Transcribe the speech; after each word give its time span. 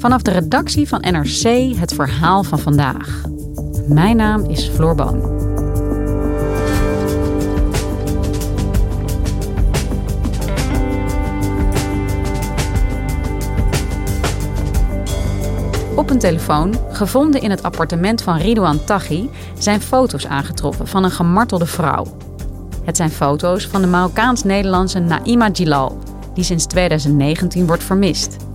Vanaf 0.00 0.22
de 0.22 0.30
redactie 0.30 0.88
van 0.88 1.00
NRC 1.00 1.76
het 1.76 1.94
verhaal 1.94 2.42
van 2.42 2.58
vandaag. 2.58 3.22
Mijn 3.86 4.16
naam 4.16 4.44
is 4.44 4.68
Floor 4.68 4.94
Boon. 4.94 5.22
Op 15.96 16.10
een 16.10 16.18
telefoon, 16.18 16.74
gevonden 16.90 17.40
in 17.40 17.50
het 17.50 17.62
appartement 17.62 18.22
van 18.22 18.36
Ridouan 18.36 18.84
Taghi, 18.84 19.30
zijn 19.58 19.80
foto's 19.80 20.26
aangetroffen 20.26 20.86
van 20.86 21.04
een 21.04 21.10
gemartelde 21.10 21.66
vrouw. 21.66 22.06
Het 22.84 22.96
zijn 22.96 23.10
foto's 23.10 23.66
van 23.66 23.80
de 23.80 23.86
Marokkaans-Nederlandse 23.86 24.98
Naima 24.98 25.48
Gilal, 25.52 25.98
die 26.34 26.44
sinds 26.44 26.66
2019 26.66 27.66
wordt 27.66 27.84
vermist. 27.84 28.48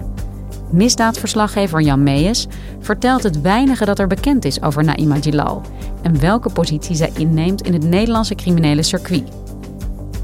Misdaadverslaggever 0.76 1.82
Jan 1.82 2.04
Meijers 2.04 2.48
vertelt 2.80 3.24
het 3.24 3.42
weinige 3.42 3.86
dat 3.86 4.00
er 4.00 4.08
bekend 4.08 4.46
is 4.46 4.62
over 4.62 4.84
Naima 4.84 5.16
Gilal 5.22 5.62
en 6.02 6.20
welke 6.20 6.50
positie 6.50 6.96
zij 6.96 7.12
inneemt 7.18 7.62
in 7.62 7.74
het 7.74 7.84
Nederlandse 7.84 8.36
criminele 8.36 8.84
circuit. 8.84 9.24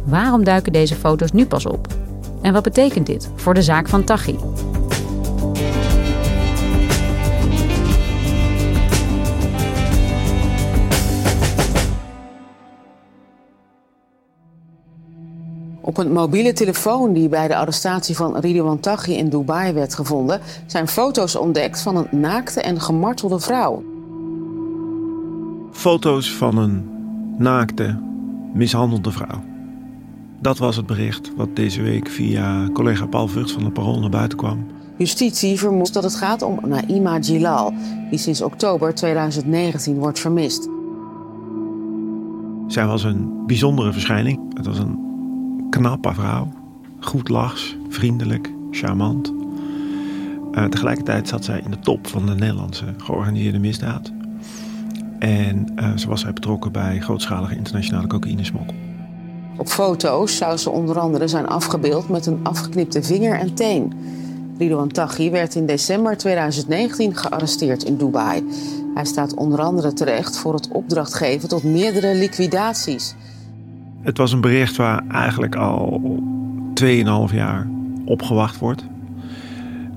Waarom 0.06 0.44
duiken 0.44 0.74
deze 0.74 0.96
foto's 0.96 1.32
nu 1.32 1.46
pas 1.46 1.66
op? 1.66 1.88
En 2.42 2.54
wat 2.54 2.64
betekent 2.64 3.06
dit 3.06 3.30
voor 3.36 3.54
de 3.54 3.62
zaak 3.62 3.90
van 3.90 4.04
Taghi? 4.04 4.36
Op 15.92 15.98
een 15.98 16.12
mobiele 16.12 16.54
telefoon 16.54 17.14
die 17.14 17.30
bij 17.30 17.48
de 17.48 17.56
arrestatie 17.56 18.16
van 18.16 18.38
Ridwan 18.38 18.80
Taghi 18.80 19.14
in 19.14 19.30
Dubai 19.30 19.74
werd 19.74 19.96
gevonden, 19.96 20.42
zijn 20.66 20.88
foto's 20.88 21.36
ontdekt 21.36 21.82
van 21.82 21.96
een 21.96 22.20
naakte 22.20 22.62
en 22.62 22.82
gemartelde 22.82 23.40
vrouw. 23.40 23.84
Foto's 25.72 26.34
van 26.34 26.58
een 26.58 26.90
naakte, 27.38 28.00
mishandelde 28.54 29.12
vrouw. 29.12 29.44
Dat 30.40 30.58
was 30.58 30.76
het 30.76 30.86
bericht 30.86 31.32
wat 31.36 31.56
deze 31.56 31.82
week 31.82 32.08
via 32.08 32.70
collega 32.74 33.06
Paul 33.06 33.28
Vught 33.28 33.52
van 33.52 33.64
de 33.64 33.72
Parool 33.72 34.00
naar 34.00 34.10
buiten 34.10 34.38
kwam. 34.38 34.66
Justitie 34.98 35.60
vermoedt 35.60 35.94
dat 35.94 36.04
het 36.04 36.16
gaat 36.16 36.42
om 36.42 36.60
Naima 36.64 37.22
Gilal, 37.22 37.74
die 38.10 38.20
sinds 38.20 38.42
oktober 38.42 38.96
2019 38.96 39.96
wordt 39.96 40.20
vermist. 40.20 40.70
Zij 42.68 42.86
was 42.86 43.04
een 43.04 43.46
bijzondere 43.46 43.92
verschijning. 43.92 44.40
Het 44.54 44.66
was 44.66 44.80
een 44.80 45.11
knappe 45.72 46.14
vrouw. 46.14 46.48
Goed 47.00 47.30
lachs, 47.30 47.78
vriendelijk, 47.90 48.52
charmant. 48.72 49.34
Uh, 50.52 50.66
tegelijkertijd 50.66 51.28
zat 51.28 51.46
zij 51.46 51.62
in 51.64 51.72
de 51.72 51.80
top 51.80 52.08
van 52.08 52.26
de 52.26 52.36
Nederlandse 52.36 52.86
georganiseerde 52.98 53.60
misdaad. 53.60 54.12
En 55.20 55.74
uh, 55.80 55.98
zo 55.98 56.08
was 56.08 56.22
zij 56.22 56.34
betrokken 56.34 56.72
bij 56.72 57.00
grootschalige 57.00 57.56
internationale 57.56 58.08
cocaïnesmokkel. 58.08 58.76
Op 59.58 59.68
foto's 59.68 60.38
zou 60.38 60.58
ze 60.58 60.70
onder 60.70 61.00
andere 61.00 61.28
zijn 61.28 61.48
afgebeeld 61.48 62.10
met 62.10 62.26
een 62.26 62.40
afgeknipte 62.44 63.04
vinger 63.04 63.40
en 63.40 63.54
teen. 63.54 63.94
Ridouan 64.58 64.92
Taghi 64.92 65.30
werd 65.30 65.56
in 65.56 65.66
december 65.66 66.18
2019 66.18 67.16
gearresteerd 67.16 67.84
in 67.84 67.98
Dubai. 67.98 68.44
Hij 68.94 69.06
staat 69.06 69.34
onder 69.34 69.60
andere 69.60 69.94
terecht 69.94 70.38
voor 70.38 70.54
het 70.54 70.68
opdrachtgeven 70.72 71.50
tot 71.50 71.64
meerdere 71.64 72.16
liquidaties. 72.16 73.16
Het 74.02 74.18
was 74.18 74.32
een 74.32 74.42
bericht 74.42 74.76
waar 74.76 75.04
eigenlijk 75.08 75.56
al 75.56 76.02
2,5 77.30 77.34
jaar 77.34 77.68
op 78.06 78.22
gewacht 78.22 78.58
wordt. 78.58 78.86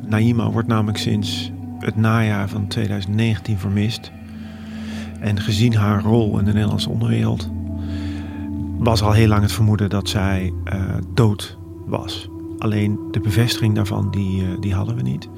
Naima 0.06 0.50
wordt 0.50 0.68
namelijk 0.68 0.98
sinds 0.98 1.52
het 1.78 1.96
najaar 1.96 2.48
van 2.48 2.66
2019 2.66 3.58
vermist. 3.58 4.12
En 5.20 5.40
gezien 5.40 5.74
haar 5.74 6.02
rol 6.02 6.38
in 6.38 6.44
de 6.44 6.52
Nederlandse 6.52 6.90
onderwereld 6.90 7.50
was 8.78 9.02
al 9.02 9.12
heel 9.12 9.28
lang 9.28 9.42
het 9.42 9.52
vermoeden 9.52 9.90
dat 9.90 10.08
zij 10.08 10.52
uh, 10.72 10.82
dood 11.14 11.58
was. 11.86 12.28
Alleen 12.58 12.98
de 13.10 13.20
bevestiging 13.20 13.74
daarvan 13.74 14.10
die, 14.10 14.42
uh, 14.42 14.48
die 14.60 14.74
hadden 14.74 14.96
we 14.96 15.02
niet. 15.02 15.28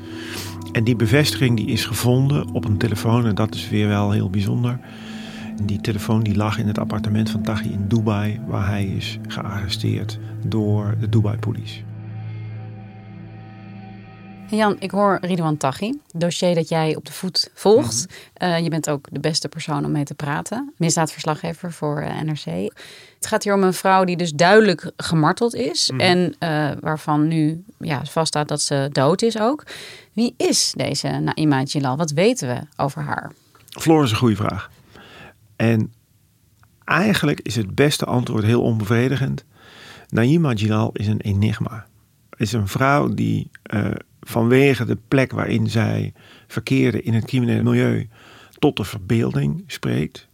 En 0.72 0.84
die 0.84 0.96
bevestiging 0.96 1.56
die 1.56 1.66
is 1.66 1.84
gevonden 1.84 2.48
op 2.52 2.64
een 2.64 2.76
telefoon 2.76 3.26
en 3.26 3.34
dat 3.34 3.54
is 3.54 3.68
weer 3.68 3.88
wel 3.88 4.10
heel 4.10 4.30
bijzonder. 4.30 4.78
Die 5.62 5.80
telefoon 5.80 6.22
die 6.22 6.36
lag 6.36 6.58
in 6.58 6.66
het 6.66 6.78
appartement 6.78 7.30
van 7.30 7.42
Taghi 7.42 7.72
in 7.72 7.88
Dubai, 7.88 8.40
waar 8.46 8.66
hij 8.66 8.84
is 8.84 9.18
gearresteerd 9.28 10.18
door 10.44 10.94
de 11.00 11.08
Dubai-politie. 11.08 11.84
Jan, 14.50 14.76
ik 14.78 14.90
hoor 14.90 15.18
Ridwan 15.20 15.56
Taghi, 15.56 15.92
dossier 16.14 16.54
dat 16.54 16.68
jij 16.68 16.96
op 16.96 17.04
de 17.04 17.12
voet 17.12 17.50
volgt. 17.54 18.06
Mm 18.08 18.14
je 18.62 18.68
bent 18.68 18.90
ook 18.90 19.06
de 19.10 19.20
beste 19.20 19.48
persoon 19.48 19.84
om 19.84 19.90
mee 19.90 20.04
te 20.04 20.14
praten. 20.14 20.72
Misdaadverslaggever 20.76 21.72
voor 21.72 22.02
uh, 22.02 22.20
NRC. 22.20 22.72
Het 23.16 23.26
gaat 23.26 23.44
hier 23.44 23.54
om 23.54 23.62
een 23.62 23.74
vrouw 23.74 24.04
die 24.04 24.16
dus 24.16 24.32
duidelijk 24.32 24.92
gemarteld 24.96 25.54
is. 25.54 25.90
Mm 25.90 26.00
En 26.00 26.34
uh, 26.40 26.70
waarvan 26.80 27.28
nu 27.28 27.64
ja, 27.78 28.04
vaststaat 28.04 28.48
dat 28.48 28.62
ze 28.62 28.88
dood 28.92 29.22
is 29.22 29.38
ook. 29.40 29.64
Wie 30.12 30.34
is 30.36 30.72
deze 30.76 31.08
Naima 31.08 31.62
Jilal? 31.62 31.96
Wat 31.96 32.10
weten 32.10 32.48
we 32.48 32.82
over 32.82 33.02
haar? 33.02 33.32
Floor 33.68 34.04
is 34.04 34.10
een 34.10 34.16
goede 34.16 34.36
vraag. 34.36 34.70
En 35.56 35.92
eigenlijk 36.84 37.40
is 37.40 37.56
het 37.56 37.74
beste 37.74 38.04
antwoord 38.04 38.44
heel 38.44 38.62
onbevredigend. 38.62 39.44
Naima 40.08 40.52
Jilal 40.52 40.90
is 40.92 41.06
een 41.06 41.20
enigma. 41.20 41.86
Is 42.36 42.52
een 42.52 42.68
vrouw 42.68 43.08
die 43.08 43.50
uh, 43.74 43.90
vanwege 44.20 44.84
de 44.84 44.98
plek 45.08 45.32
waarin 45.32 45.70
zij 45.70 46.12
verkeerde 46.46 47.02
in 47.02 47.14
het 47.14 47.24
criminele 47.24 47.62
milieu 47.62 48.08
tot 48.58 48.76
de 48.76 48.84
verbeelding 48.84 49.64
spreekt. 49.66 50.28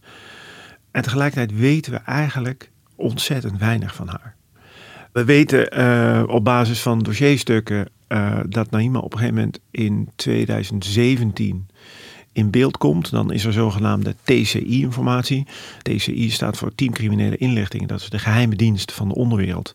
En 0.90 1.02
tegelijkertijd 1.02 1.58
weten 1.58 1.92
we 1.92 1.98
eigenlijk 1.98 2.70
ontzettend 2.96 3.58
weinig 3.58 3.94
van 3.94 4.08
haar. 4.08 4.36
We 5.12 5.24
weten 5.24 5.78
uh, 5.78 6.22
op 6.26 6.44
basis 6.44 6.82
van 6.82 6.98
dossierstukken 6.98 7.88
uh, 8.08 8.40
dat 8.48 8.70
Naima 8.70 8.98
op 8.98 9.12
een 9.12 9.18
gegeven 9.18 9.38
moment 9.38 9.60
in 9.70 10.08
2017 10.16 11.66
in 12.32 12.50
beeld 12.50 12.78
komt, 12.78 13.10
dan 13.10 13.32
is 13.32 13.44
er 13.44 13.52
zogenaamde 13.52 14.14
TCI-informatie. 14.22 15.46
TCI 15.82 16.30
staat 16.30 16.56
voor 16.56 16.74
Team 16.74 16.92
Criminele 16.92 17.36
Inlichtingen. 17.36 17.88
Dat 17.88 18.00
is 18.00 18.10
de 18.10 18.18
geheime 18.18 18.56
dienst 18.56 18.92
van 18.92 19.08
de 19.08 19.14
onderwereld. 19.14 19.74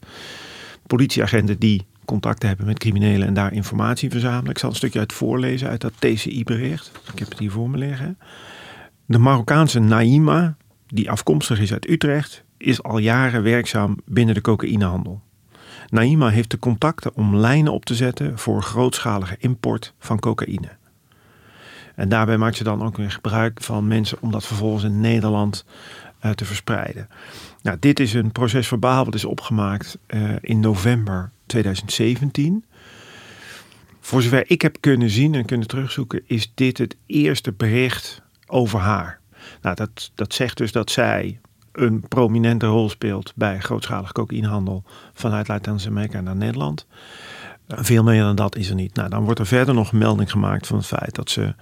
Politieagenten 0.87 1.59
die 1.59 1.85
contacten 2.05 2.47
hebben 2.47 2.65
met 2.65 2.79
criminelen 2.79 3.27
en 3.27 3.33
daar 3.33 3.53
informatie 3.53 4.09
verzamelen. 4.09 4.51
Ik 4.51 4.57
zal 4.57 4.69
een 4.69 4.75
stukje 4.75 4.99
uit 4.99 5.13
voorlezen 5.13 5.69
uit 5.69 5.81
dat 5.81 5.93
TCI-bericht. 5.99 6.91
Ik 7.13 7.19
heb 7.19 7.29
het 7.29 7.39
hier 7.39 7.51
voor 7.51 7.69
me 7.69 7.77
liggen. 7.77 8.17
De 9.05 9.17
Marokkaanse 9.17 9.79
Naima, 9.79 10.57
die 10.87 11.11
afkomstig 11.11 11.59
is 11.59 11.73
uit 11.73 11.89
Utrecht, 11.89 12.43
is 12.57 12.83
al 12.83 12.97
jaren 12.97 13.43
werkzaam 13.43 13.97
binnen 14.05 14.35
de 14.35 14.41
cocaïnehandel. 14.41 15.21
Naima 15.89 16.29
heeft 16.29 16.51
de 16.51 16.59
contacten 16.59 17.15
om 17.15 17.35
lijnen 17.35 17.73
op 17.73 17.85
te 17.85 17.95
zetten 17.95 18.37
voor 18.39 18.63
grootschalige 18.63 19.35
import 19.39 19.93
van 19.99 20.19
cocaïne. 20.19 20.69
En 21.97 22.09
daarbij 22.09 22.37
maakt 22.37 22.55
ze 22.55 22.63
dan 22.63 22.83
ook 22.83 22.97
weer 22.97 23.11
gebruik 23.11 23.61
van 23.61 23.87
mensen 23.87 24.17
om 24.21 24.31
dat 24.31 24.45
vervolgens 24.45 24.83
in 24.83 24.99
Nederland 25.01 25.65
uh, 26.25 26.31
te 26.31 26.45
verspreiden. 26.45 27.09
Nou, 27.61 27.77
dit 27.79 27.99
is 27.99 28.13
een 28.13 28.31
proces 28.31 28.67
verbaal 28.67 29.05
wat 29.05 29.15
is 29.15 29.25
opgemaakt 29.25 29.97
uh, 30.07 30.29
in 30.41 30.59
november 30.59 31.31
2017. 31.45 32.65
Voor 33.99 34.21
zover 34.21 34.49
ik 34.49 34.61
heb 34.61 34.77
kunnen 34.79 35.09
zien 35.09 35.35
en 35.35 35.45
kunnen 35.45 35.67
terugzoeken, 35.67 36.21
is 36.25 36.51
dit 36.55 36.77
het 36.77 36.95
eerste 37.05 37.51
bericht 37.51 38.21
over 38.45 38.79
haar. 38.79 39.19
Nou, 39.61 39.75
dat, 39.75 40.11
dat 40.15 40.33
zegt 40.33 40.57
dus 40.57 40.71
dat 40.71 40.91
zij 40.91 41.39
een 41.71 42.07
prominente 42.07 42.65
rol 42.65 42.89
speelt 42.89 43.33
bij 43.35 43.59
grootschalige 43.59 44.13
cocaïnehandel 44.13 44.83
vanuit 45.13 45.47
Latijns-Amerika 45.47 46.21
naar 46.21 46.35
Nederland. 46.35 46.87
Veel 47.67 48.03
meer 48.03 48.21
dan 48.21 48.35
dat 48.35 48.55
is 48.55 48.69
er 48.69 48.75
niet. 48.75 48.95
Nou, 48.95 49.09
dan 49.09 49.23
wordt 49.23 49.39
er 49.39 49.47
verder 49.47 49.73
nog 49.73 49.91
melding 49.91 50.31
gemaakt 50.31 50.67
van 50.67 50.77
het 50.77 50.85
feit 50.85 51.15
dat 51.15 51.29
ze 51.29 51.55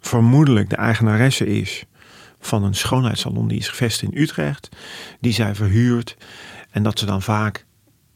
vermoedelijk 0.00 0.70
de 0.70 0.76
eigenaresse 0.76 1.46
is 1.46 1.84
van 2.40 2.62
een 2.62 2.74
schoonheidssalon 2.74 3.48
die 3.48 3.58
is 3.58 3.68
gevestigd 3.68 4.12
in 4.12 4.22
Utrecht, 4.22 4.68
die 5.20 5.32
zij 5.32 5.54
verhuurt 5.54 6.16
en 6.70 6.82
dat 6.82 6.98
ze 6.98 7.06
dan 7.06 7.22
vaak 7.22 7.66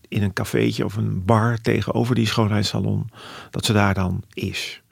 in 0.09 0.23
een 0.23 0.33
cafeetje 0.33 0.85
of 0.85 0.97
een 0.97 1.25
bar 1.25 1.59
tegenover 1.61 2.15
die 2.15 2.27
schoonheidssalon, 2.27 3.11
dat 3.51 3.65
ze 3.65 3.73
daar 3.73 3.95
dan 3.95 4.23
is. 4.33 4.83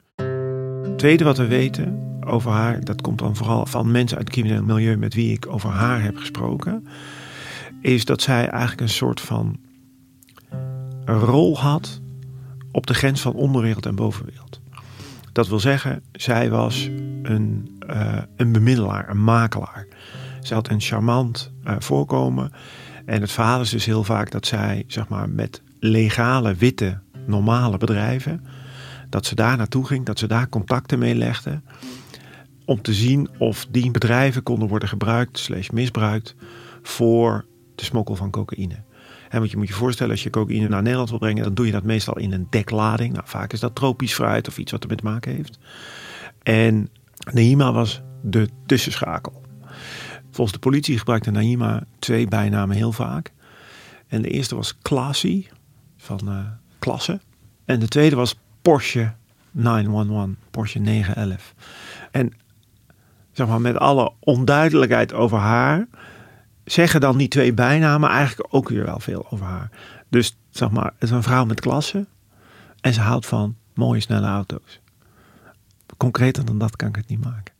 Het 0.83 0.97
tweede 0.97 1.23
wat 1.23 1.37
we 1.37 1.47
weten 1.47 2.17
over 2.25 2.51
haar, 2.51 2.83
dat 2.83 3.01
komt 3.01 3.19
dan 3.19 3.35
vooral 3.35 3.65
van 3.65 3.91
mensen 3.91 4.17
uit 4.17 4.27
het 4.27 4.35
crimineel 4.35 4.63
milieu 4.63 4.97
met 4.97 5.13
wie 5.13 5.31
ik 5.31 5.47
over 5.47 5.69
haar 5.69 6.01
heb 6.01 6.17
gesproken, 6.17 6.87
is 7.81 8.05
dat 8.05 8.21
zij 8.21 8.47
eigenlijk 8.47 8.81
een 8.81 8.89
soort 8.89 9.21
van 9.21 9.59
rol 11.05 11.59
had 11.59 12.01
op 12.71 12.87
de 12.87 12.93
grens 12.93 13.21
van 13.21 13.33
onderwereld 13.33 13.85
en 13.85 13.95
bovenwereld. 13.95 14.61
Dat 15.31 15.47
wil 15.47 15.59
zeggen, 15.59 16.01
zij 16.11 16.49
was 16.49 16.89
een, 17.23 17.79
uh, 17.89 18.17
een 18.35 18.51
bemiddelaar, 18.51 19.09
een 19.09 19.23
makelaar. 19.23 19.87
Ze 20.41 20.53
had 20.53 20.69
een 20.69 20.81
charmant 20.81 21.51
uh, 21.67 21.75
voorkomen. 21.79 22.51
En 23.05 23.21
het 23.21 23.31
verhaal 23.31 23.61
is 23.61 23.69
dus 23.69 23.85
heel 23.85 24.03
vaak 24.03 24.31
dat 24.31 24.45
zij, 24.45 24.83
zeg 24.87 25.07
maar, 25.07 25.29
met 25.29 25.61
legale, 25.79 26.53
witte, 26.55 26.99
normale 27.25 27.77
bedrijven, 27.77 28.45
dat 29.09 29.25
ze 29.25 29.35
daar 29.35 29.57
naartoe 29.57 29.85
ging, 29.85 30.05
dat 30.05 30.19
ze 30.19 30.27
daar 30.27 30.49
contacten 30.49 30.99
mee 30.99 31.15
legde. 31.15 31.61
Om 32.65 32.81
te 32.81 32.93
zien 32.93 33.29
of 33.37 33.67
die 33.69 33.91
bedrijven 33.91 34.43
konden 34.43 34.67
worden 34.67 34.89
gebruikt, 34.89 35.39
slash 35.39 35.69
misbruikt, 35.69 36.35
voor 36.81 37.45
de 37.75 37.83
smokkel 37.83 38.15
van 38.15 38.29
cocaïne. 38.29 38.83
Want 39.39 39.51
je 39.51 39.57
moet 39.57 39.67
je 39.67 39.73
voorstellen, 39.73 40.11
als 40.11 40.23
je 40.23 40.29
cocaïne 40.29 40.67
naar 40.67 40.81
Nederland 40.81 41.09
wil 41.09 41.19
brengen, 41.19 41.43
dan 41.43 41.53
doe 41.53 41.65
je 41.65 41.71
dat 41.71 41.83
meestal 41.83 42.17
in 42.17 42.31
een 42.31 42.47
deklading. 42.49 43.13
Nou, 43.13 43.23
vaak 43.27 43.53
is 43.53 43.59
dat 43.59 43.75
tropisch 43.75 44.13
fruit 44.13 44.47
of 44.47 44.57
iets 44.57 44.71
wat 44.71 44.81
ermee 44.81 44.97
te 44.97 45.03
maken 45.03 45.35
heeft. 45.35 45.59
En 46.43 46.89
Naima 47.31 47.71
was 47.71 48.01
de 48.21 48.49
tussenschakel. 48.65 49.41
Volgens 50.31 50.51
de 50.51 50.59
politie 50.59 50.97
gebruikte 50.97 51.31
Naima 51.31 51.83
twee 51.99 52.27
bijnamen 52.27 52.75
heel 52.75 52.91
vaak. 52.91 53.31
En 54.07 54.21
de 54.21 54.29
eerste 54.29 54.55
was 54.55 54.77
Classy, 54.81 55.47
van 55.97 56.19
uh, 56.23 56.45
klasse. 56.79 57.19
En 57.65 57.79
de 57.79 57.87
tweede 57.87 58.15
was 58.15 58.39
Porsche 58.61 59.13
911, 59.51 60.29
Porsche 60.51 60.79
911. 60.79 61.53
En 62.11 62.33
zeg 63.31 63.47
maar, 63.47 63.61
met 63.61 63.77
alle 63.77 64.11
onduidelijkheid 64.19 65.13
over 65.13 65.37
haar 65.37 65.87
zeggen 66.71 67.01
dan 67.01 67.17
die 67.17 67.27
twee 67.27 67.53
bijnamen 67.53 68.09
eigenlijk 68.09 68.53
ook 68.53 68.69
weer 68.69 68.85
wel 68.85 68.99
veel 68.99 69.25
over 69.29 69.45
haar. 69.45 69.69
Dus 70.09 70.37
zeg 70.49 70.71
maar, 70.71 70.85
het 70.85 71.03
is 71.03 71.09
een 71.09 71.23
vrouw 71.23 71.45
met 71.45 71.59
klasse 71.59 72.05
en 72.81 72.93
ze 72.93 73.01
houdt 73.01 73.25
van 73.25 73.55
mooie 73.73 73.99
snelle 73.99 74.27
auto's. 74.27 74.79
Concreter 75.97 76.45
dan 76.45 76.57
dat 76.57 76.75
kan 76.75 76.87
ik 76.87 76.95
het 76.95 77.07
niet 77.07 77.23
maken. 77.23 77.53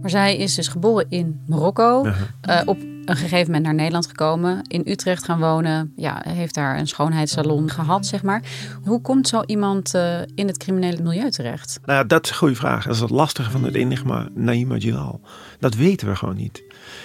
Maar 0.00 0.10
zij 0.10 0.36
is 0.36 0.54
dus 0.54 0.68
geboren 0.68 1.06
in 1.08 1.40
Marokko. 1.46 2.06
Uh, 2.06 2.60
op 2.64 2.78
een 3.04 3.16
gegeven 3.16 3.46
moment 3.46 3.64
naar 3.64 3.74
Nederland 3.74 4.06
gekomen. 4.06 4.62
In 4.66 4.82
Utrecht 4.84 5.24
gaan 5.24 5.38
wonen. 5.40 5.92
Ja, 5.96 6.22
heeft 6.28 6.54
daar 6.54 6.78
een 6.78 6.86
schoonheidssalon 6.86 7.70
gehad, 7.70 8.06
zeg 8.06 8.22
maar. 8.22 8.42
Hoe 8.82 9.00
komt 9.00 9.28
zo 9.28 9.42
iemand 9.46 9.94
uh, 9.94 10.20
in 10.34 10.46
het 10.46 10.56
criminele 10.56 11.02
milieu 11.02 11.30
terecht? 11.30 11.80
Nou 11.84 11.98
ja, 11.98 12.04
dat 12.04 12.24
is 12.24 12.30
een 12.30 12.36
goede 12.36 12.54
vraag. 12.54 12.84
Dat 12.84 12.94
is 12.94 13.00
het 13.00 13.10
lastige 13.10 13.50
van 13.50 13.64
het 13.64 13.74
enigma 13.74 14.28
Naima 14.34 14.76
Jilal. 14.76 15.20
Dat 15.58 15.74
weten 15.74 16.08
we 16.08 16.16
gewoon 16.16 16.36
niet. 16.36 16.62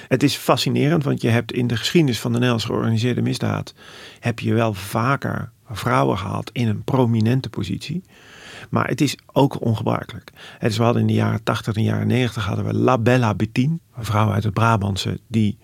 Het 0.07 0.23
is 0.23 0.35
fascinerend, 0.35 1.03
want 1.03 1.21
je 1.21 1.29
hebt 1.29 1.51
in 1.51 1.67
de 1.67 1.77
geschiedenis 1.77 2.19
van 2.19 2.31
de 2.31 2.37
Nederlandse 2.37 2.67
georganiseerde 2.67 3.21
misdaad... 3.21 3.73
heb 4.19 4.39
je 4.39 4.53
wel 4.53 4.73
vaker 4.73 5.51
vrouwen 5.69 6.17
gehad 6.17 6.49
in 6.53 6.67
een 6.67 6.83
prominente 6.83 7.49
positie... 7.49 8.03
Maar 8.69 8.87
het 8.87 9.01
is 9.01 9.17
ook 9.33 9.61
ongebruikelijk. 9.61 10.31
Is, 10.59 10.77
we 10.77 10.83
hadden 10.83 11.01
in 11.01 11.07
de 11.07 11.13
jaren 11.13 11.43
80 11.43 11.75
en 11.75 11.83
jaren 11.83 12.07
90 12.07 12.45
hadden 12.45 12.65
we 12.65 12.73
La 12.73 12.97
Bella 12.97 13.33
Bettine, 13.33 13.79
een 13.95 14.05
vrouw 14.05 14.31
uit 14.31 14.43
het 14.43 14.53
Brabantse, 14.53 15.19
die 15.27 15.57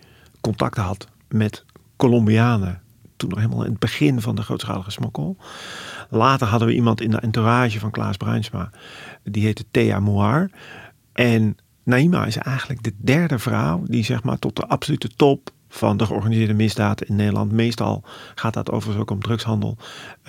contacten 0.43 0.83
had 0.83 1.07
met 1.27 1.65
Colombianen. 1.95 2.81
Toen 3.17 3.29
nog 3.29 3.39
helemaal 3.39 3.63
in 3.63 3.71
het 3.71 3.79
begin 3.79 4.21
van 4.21 4.35
de 4.35 4.41
grootschalige 4.41 4.91
smokkel. 4.91 5.37
Later 6.09 6.47
hadden 6.47 6.67
we 6.67 6.73
iemand 6.73 7.01
in 7.01 7.11
de 7.11 7.19
entourage 7.19 7.79
van 7.79 7.91
Klaas 7.91 8.17
Bruinsma. 8.17 8.69
Die 9.23 9.43
heette 9.43 9.65
Thea 9.71 9.99
Mouar. 9.99 10.49
En 11.13 11.57
Naima 11.83 12.25
is 12.25 12.37
eigenlijk 12.37 12.83
de 12.83 12.93
derde 12.97 13.39
vrouw 13.39 13.83
die 13.85 14.03
zeg 14.03 14.23
maar 14.23 14.39
tot 14.39 14.55
de 14.55 14.67
absolute 14.67 15.09
top 15.15 15.49
van 15.69 15.97
de 15.97 16.05
georganiseerde 16.05 16.53
misdaad 16.53 17.03
in 17.03 17.15
Nederland. 17.15 17.51
Meestal 17.51 18.03
gaat 18.35 18.53
dat 18.53 18.71
overigens 18.71 19.01
ook 19.01 19.11
om 19.11 19.21
drugshandel. 19.21 19.77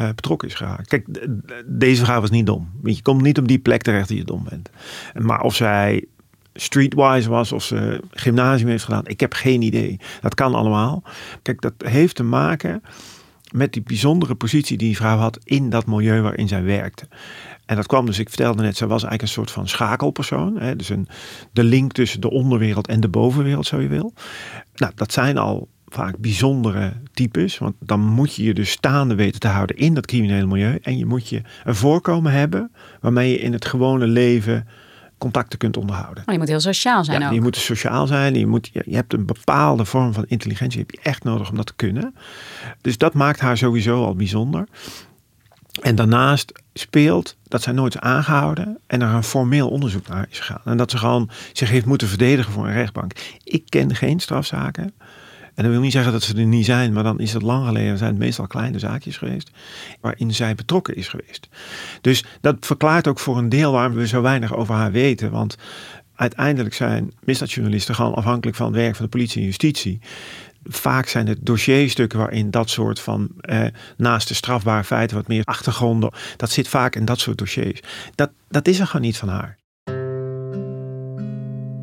Uh, 0.00 0.08
betrokken 0.08 0.48
is 0.48 0.54
geraakt. 0.54 0.88
Kijk, 0.88 1.28
deze 1.66 2.04
vrouw 2.04 2.20
was 2.20 2.30
niet 2.30 2.46
dom. 2.46 2.70
Je 2.82 3.02
komt 3.02 3.22
niet 3.22 3.38
op 3.38 3.48
die 3.48 3.58
plek 3.58 3.82
terecht 3.82 4.08
die 4.08 4.18
je 4.18 4.24
dom 4.24 4.44
bent. 4.48 4.70
Maar 5.14 5.40
of 5.40 5.54
zij 5.54 6.04
streetwise 6.54 7.28
was 7.28 7.52
of 7.52 7.64
ze 7.64 8.00
gymnasium 8.10 8.68
heeft 8.68 8.84
gedaan, 8.84 9.06
ik 9.06 9.20
heb 9.20 9.32
geen 9.32 9.62
idee. 9.62 10.00
Dat 10.20 10.34
kan 10.34 10.54
allemaal. 10.54 11.02
Kijk, 11.42 11.60
dat 11.60 11.74
heeft 11.78 12.16
te 12.16 12.22
maken 12.22 12.82
met 13.50 13.72
die 13.72 13.82
bijzondere 13.82 14.34
positie 14.34 14.76
die 14.76 14.86
die 14.88 14.96
vrouw 14.96 15.16
had 15.16 15.38
in 15.44 15.70
dat 15.70 15.86
milieu 15.86 16.20
waarin 16.20 16.48
zij 16.48 16.62
werkte. 16.62 17.08
En 17.66 17.76
dat 17.76 17.86
kwam 17.86 18.06
dus, 18.06 18.18
ik 18.18 18.28
vertelde 18.28 18.62
net, 18.62 18.76
ze 18.76 18.86
was 18.86 19.02
eigenlijk 19.02 19.22
een 19.22 19.28
soort 19.28 19.50
van 19.50 19.68
schakelpersoon. 19.68 20.58
Hè? 20.58 20.76
Dus 20.76 20.88
een, 20.88 21.08
de 21.52 21.64
link 21.64 21.92
tussen 21.92 22.20
de 22.20 22.30
onderwereld 22.30 22.86
en 22.86 23.00
de 23.00 23.08
bovenwereld, 23.08 23.66
zo 23.66 23.80
je 23.80 23.88
wil. 23.88 24.12
Nou, 24.74 24.92
dat 24.94 25.12
zijn 25.12 25.38
al 25.38 25.68
vaak 25.86 26.18
bijzondere 26.18 26.92
types. 27.12 27.58
Want 27.58 27.74
dan 27.80 28.00
moet 28.00 28.34
je 28.34 28.42
je 28.42 28.54
dus 28.54 28.70
staande 28.70 29.14
weten 29.14 29.40
te 29.40 29.48
houden 29.48 29.76
in 29.76 29.94
dat 29.94 30.06
criminele 30.06 30.46
milieu. 30.46 30.78
En 30.82 30.98
je 30.98 31.06
moet 31.06 31.28
je 31.28 31.42
een 31.64 31.74
voorkomen 31.74 32.32
hebben 32.32 32.72
waarmee 33.00 33.30
je 33.30 33.38
in 33.38 33.52
het 33.52 33.64
gewone 33.64 34.06
leven 34.06 34.66
contacten 35.18 35.58
kunt 35.58 35.76
onderhouden. 35.76 36.22
Maar 36.24 36.34
je 36.34 36.40
moet 36.40 36.48
heel 36.48 36.60
sociaal 36.60 37.04
zijn 37.04 37.20
ja, 37.20 37.26
ook. 37.26 37.32
Je 37.34 37.40
moet 37.40 37.56
sociaal 37.56 38.06
zijn. 38.06 38.34
Je, 38.34 38.46
moet, 38.46 38.70
je 38.72 38.94
hebt 38.94 39.12
een 39.12 39.26
bepaalde 39.26 39.84
vorm 39.84 40.12
van 40.12 40.24
intelligentie. 40.28 40.78
heb 40.78 40.90
je 40.90 41.00
echt 41.02 41.24
nodig 41.24 41.50
om 41.50 41.56
dat 41.56 41.66
te 41.66 41.74
kunnen. 41.76 42.14
Dus 42.80 42.98
dat 42.98 43.14
maakt 43.14 43.40
haar 43.40 43.56
sowieso 43.56 44.04
al 44.04 44.14
bijzonder. 44.14 44.66
En 45.82 45.94
daarnaast 45.94 46.52
speelt 46.72 47.36
dat 47.42 47.62
zij 47.62 47.72
nooit 47.72 47.94
is 47.94 48.00
aangehouden 48.00 48.78
en 48.86 49.02
er 49.02 49.08
een 49.08 49.22
formeel 49.22 49.68
onderzoek 49.68 50.08
naar 50.08 50.26
is 50.30 50.38
gegaan. 50.38 50.60
En 50.64 50.76
dat 50.76 50.90
ze 50.90 50.98
gewoon 50.98 51.30
zich 51.52 51.70
heeft 51.70 51.86
moeten 51.86 52.08
verdedigen 52.08 52.52
voor 52.52 52.66
een 52.66 52.72
rechtbank. 52.72 53.12
Ik 53.44 53.64
ken 53.68 53.94
geen 53.94 54.20
strafzaken. 54.20 54.92
En 55.54 55.62
dat 55.62 55.72
wil 55.72 55.80
niet 55.80 55.92
zeggen 55.92 56.12
dat 56.12 56.22
ze 56.22 56.36
er 56.36 56.46
niet 56.46 56.64
zijn, 56.64 56.92
maar 56.92 57.02
dan 57.02 57.20
is 57.20 57.32
het 57.32 57.42
lang 57.42 57.66
geleden. 57.66 57.98
zijn 57.98 58.10
het 58.10 58.18
meestal 58.18 58.46
kleine 58.46 58.78
zaakjes 58.78 59.16
geweest 59.16 59.50
waarin 60.00 60.34
zij 60.34 60.54
betrokken 60.54 60.96
is 60.96 61.08
geweest. 61.08 61.48
Dus 62.00 62.24
dat 62.40 62.56
verklaart 62.60 63.08
ook 63.08 63.18
voor 63.18 63.38
een 63.38 63.48
deel 63.48 63.72
waarom 63.72 63.94
we 63.94 64.06
zo 64.06 64.22
weinig 64.22 64.54
over 64.54 64.74
haar 64.74 64.92
weten. 64.92 65.30
Want 65.30 65.56
uiteindelijk 66.14 66.74
zijn 66.74 67.12
misdaadjournalisten 67.20 67.94
gewoon 67.94 68.14
afhankelijk 68.14 68.56
van 68.56 68.66
het 68.66 68.76
werk 68.76 68.96
van 68.96 69.04
de 69.04 69.10
politie 69.10 69.40
en 69.40 69.46
justitie 69.46 70.00
vaak 70.64 71.06
zijn 71.08 71.26
het 71.26 71.38
dossierstukken 71.42 72.18
waarin 72.18 72.50
dat 72.50 72.70
soort 72.70 73.00
van 73.00 73.28
eh, 73.40 73.66
naast 73.96 74.28
de 74.28 74.34
strafbare 74.34 74.84
feiten 74.84 75.16
wat 75.16 75.28
meer 75.28 75.44
achtergronden, 75.44 76.12
dat 76.36 76.50
zit 76.50 76.68
vaak 76.68 76.96
in 76.96 77.04
dat 77.04 77.20
soort 77.20 77.38
dossiers. 77.38 77.80
Dat, 78.14 78.30
dat 78.48 78.68
is 78.68 78.80
er 78.80 78.86
gewoon 78.86 79.06
niet 79.06 79.16
van 79.16 79.28
haar. 79.28 79.58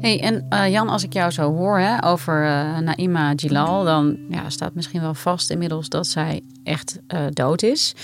Hey, 0.02 0.22
en 0.22 0.46
uh, 0.50 0.72
Jan, 0.72 0.90
als 0.90 1.04
ik 1.04 1.14
jou 1.14 1.32
zo 1.32 1.54
hoor 1.54 1.80
hè, 1.80 2.06
over 2.06 2.46
uh, 2.46 2.78
Naima 2.78 3.34
Jilal, 3.34 3.84
dan 3.84 4.18
ja, 4.30 4.50
staat 4.50 4.74
misschien 4.74 5.02
wel 5.02 5.14
vast 5.14 5.50
inmiddels 5.50 5.90
dat 5.90 6.08
zij 6.08 6.42
echt 6.64 7.00
uh, 7.08 7.20
dood 7.30 7.64
is. 7.64 7.96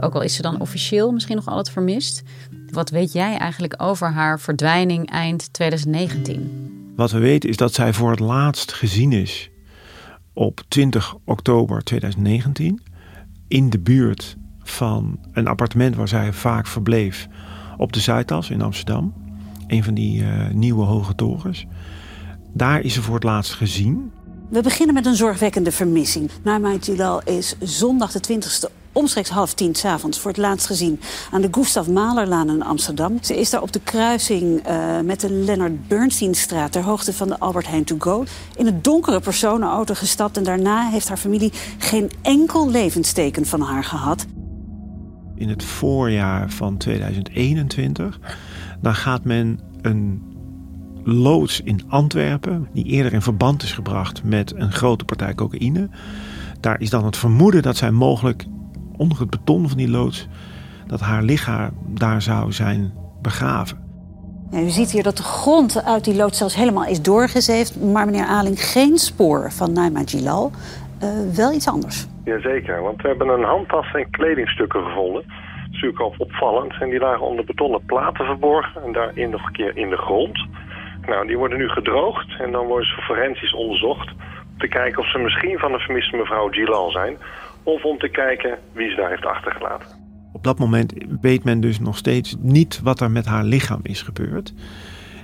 ook 0.00 0.14
al 0.14 0.22
is 0.22 0.34
ze 0.34 0.42
dan 0.42 0.60
officieel 0.60 1.12
misschien 1.12 1.36
nog 1.36 1.48
altijd 1.48 1.70
vermist. 1.70 2.22
Wat 2.70 2.90
weet 2.90 3.12
jij 3.12 3.36
eigenlijk 3.36 3.74
over 3.76 4.12
haar 4.12 4.40
verdwijning 4.40 5.10
eind 5.10 5.52
2019? 5.52 6.92
Wat 6.96 7.10
we 7.10 7.18
weten 7.18 7.48
is 7.48 7.56
dat 7.56 7.74
zij 7.74 7.92
voor 7.92 8.10
het 8.10 8.20
laatst 8.20 8.72
gezien 8.72 9.12
is 9.12 9.50
op 10.32 10.62
20 10.68 11.14
oktober 11.24 11.84
2019 11.84 12.82
in 13.48 13.70
de 13.70 13.80
buurt 13.80 14.36
van 14.62 15.18
een 15.32 15.46
appartement 15.46 15.96
waar 15.96 16.08
zij 16.08 16.32
vaak 16.32 16.66
verbleef 16.66 17.28
op 17.76 17.92
de 17.92 18.00
Zuidas 18.00 18.50
in 18.50 18.62
Amsterdam. 18.62 19.21
Een 19.72 19.84
van 19.84 19.94
die 19.94 20.22
uh, 20.22 20.50
nieuwe 20.50 20.84
hoge 20.84 21.14
torens. 21.14 21.66
Daar 22.52 22.80
is 22.80 22.94
ze 22.94 23.02
voor 23.02 23.14
het 23.14 23.22
laatst 23.22 23.52
gezien. 23.52 24.12
We 24.48 24.62
beginnen 24.62 24.94
met 24.94 25.06
een 25.06 25.14
zorgwekkende 25.14 25.72
vermissing. 25.72 26.30
Naima 26.42 26.74
Jilal 26.74 27.22
is 27.24 27.54
zondag 27.60 28.12
de 28.12 28.20
20 28.20 28.64
omstreeks 28.92 29.28
half 29.28 29.54
tien 29.54 29.74
s'avonds 29.74 30.18
voor 30.18 30.30
het 30.30 30.40
laatst 30.40 30.66
gezien 30.66 31.00
aan 31.30 31.40
de 31.40 31.48
Gustav 31.50 31.88
Mahlerlaan 31.88 32.50
in 32.50 32.62
Amsterdam. 32.62 33.18
Ze 33.22 33.36
is 33.36 33.50
daar 33.50 33.62
op 33.62 33.72
de 33.72 33.80
kruising 33.84 34.68
uh, 34.68 35.00
met 35.00 35.20
de 35.20 35.30
Leonard 35.30 35.88
Bernsteinstraat 35.88 36.72
ter 36.72 36.82
hoogte 36.82 37.12
van 37.12 37.28
de 37.28 37.38
Albert 37.38 37.68
Heijn 37.68 37.84
to 37.84 37.96
go 37.98 38.24
in 38.56 38.66
een 38.66 38.82
donkere 38.82 39.20
personenauto 39.20 39.94
gestapt 39.94 40.36
en 40.36 40.42
daarna 40.42 40.88
heeft 40.90 41.08
haar 41.08 41.16
familie 41.16 41.52
geen 41.78 42.10
enkel 42.22 42.70
levensteken 42.70 43.46
van 43.46 43.60
haar 43.60 43.84
gehad. 43.84 44.26
In 45.34 45.48
het 45.48 45.64
voorjaar 45.64 46.50
van 46.50 46.76
2021 46.76 48.20
dan 48.82 48.94
gaat 48.94 49.24
men 49.24 49.60
een 49.80 50.22
loods 51.04 51.60
in 51.60 51.80
Antwerpen, 51.88 52.68
die 52.72 52.84
eerder 52.84 53.12
in 53.12 53.22
verband 53.22 53.62
is 53.62 53.72
gebracht 53.72 54.24
met 54.24 54.54
een 54.56 54.72
grote 54.72 55.04
partij 55.04 55.34
cocaïne. 55.34 55.88
Daar 56.60 56.80
is 56.80 56.90
dan 56.90 57.04
het 57.04 57.16
vermoeden 57.16 57.62
dat 57.62 57.76
zij 57.76 57.90
mogelijk 57.90 58.44
onder 58.96 59.18
het 59.18 59.30
beton 59.30 59.68
van 59.68 59.76
die 59.76 59.90
loods, 59.90 60.28
dat 60.86 61.00
haar 61.00 61.22
lichaam 61.22 61.70
daar 61.86 62.22
zou 62.22 62.52
zijn 62.52 62.92
begraven. 63.22 63.78
Ja, 64.50 64.60
u 64.60 64.68
ziet 64.68 64.90
hier 64.90 65.02
dat 65.02 65.16
de 65.16 65.22
grond 65.22 65.84
uit 65.84 66.04
die 66.04 66.14
loods 66.14 66.38
zelfs 66.38 66.54
helemaal 66.54 66.84
is 66.84 67.02
doorgezeefd. 67.02 67.82
Maar 67.82 68.04
meneer 68.04 68.26
Aling, 68.26 68.60
geen 68.60 68.98
spoor 68.98 69.52
van 69.52 69.72
Naima 69.72 70.02
Gilal. 70.04 70.50
Uh, 71.02 71.08
wel 71.34 71.52
iets 71.52 71.68
anders. 71.68 72.06
Jazeker, 72.24 72.82
want 72.82 73.02
we 73.02 73.08
hebben 73.08 73.28
een 73.28 73.44
handtas 73.44 73.94
en 73.94 74.10
kledingstukken 74.10 74.82
gevonden. 74.84 75.24
Al 75.82 76.14
opvallend. 76.18 76.74
En 76.80 76.90
die 76.90 76.98
lagen 76.98 77.26
onder 77.26 77.44
betonnen 77.44 77.84
platen 77.84 78.24
verborgen. 78.24 78.82
En 78.82 78.92
daarin 78.92 79.30
nog 79.30 79.46
een 79.46 79.52
keer 79.52 79.76
in 79.76 79.90
de 79.90 79.96
grond. 79.96 80.46
Nou, 81.06 81.26
die 81.26 81.38
worden 81.38 81.58
nu 81.58 81.68
gedroogd 81.68 82.40
en 82.40 82.52
dan 82.52 82.66
worden 82.66 82.86
ze 82.86 83.02
forensisch 83.02 83.54
onderzocht. 83.54 84.10
Om 84.52 84.58
te 84.58 84.68
kijken 84.68 84.98
of 84.98 85.10
ze 85.10 85.18
misschien 85.18 85.58
van 85.58 85.72
de 85.72 85.78
vermiste 85.78 86.16
mevrouw 86.16 86.48
Gilal 86.48 86.90
zijn. 86.90 87.18
Of 87.62 87.84
om 87.84 87.98
te 87.98 88.08
kijken 88.08 88.58
wie 88.72 88.90
ze 88.90 88.96
daar 88.96 89.10
heeft 89.10 89.26
achtergelaten. 89.26 89.88
Op 90.32 90.44
dat 90.44 90.58
moment 90.58 90.94
weet 91.20 91.44
men 91.44 91.60
dus 91.60 91.80
nog 91.80 91.96
steeds 91.96 92.36
niet 92.38 92.80
wat 92.82 93.00
er 93.00 93.10
met 93.10 93.26
haar 93.26 93.44
lichaam 93.44 93.80
is 93.82 94.02
gebeurd. 94.02 94.54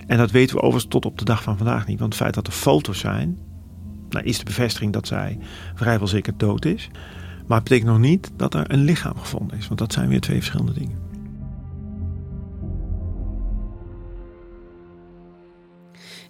En 0.07 0.19
dat 0.19 0.31
weten 0.31 0.57
we 0.57 0.63
overigens 0.63 0.93
tot 0.93 1.07
op 1.07 1.19
de 1.19 1.25
dag 1.25 1.43
van 1.43 1.57
vandaag 1.57 1.87
niet. 1.87 1.99
Want 1.99 2.13
het 2.13 2.23
feit 2.23 2.35
dat 2.35 2.47
er 2.47 2.53
foto's 2.53 2.99
zijn, 2.99 3.39
nou, 4.09 4.25
is 4.25 4.39
de 4.39 4.45
bevestiging 4.45 4.93
dat 4.93 5.07
zij 5.07 5.39
vrijwel 5.75 6.07
zeker 6.07 6.33
dood 6.37 6.65
is. 6.65 6.91
Maar 7.49 7.59
het 7.59 7.69
betekent 7.69 7.91
nog 7.91 8.01
niet 8.01 8.31
dat 8.37 8.55
er 8.55 8.73
een 8.73 8.85
lichaam 8.85 9.19
gevonden 9.19 9.59
is. 9.59 9.67
Want 9.67 9.81
dat 9.81 9.93
zijn 9.93 10.09
weer 10.09 10.21
twee 10.21 10.37
verschillende 10.37 10.73
dingen. 10.73 11.07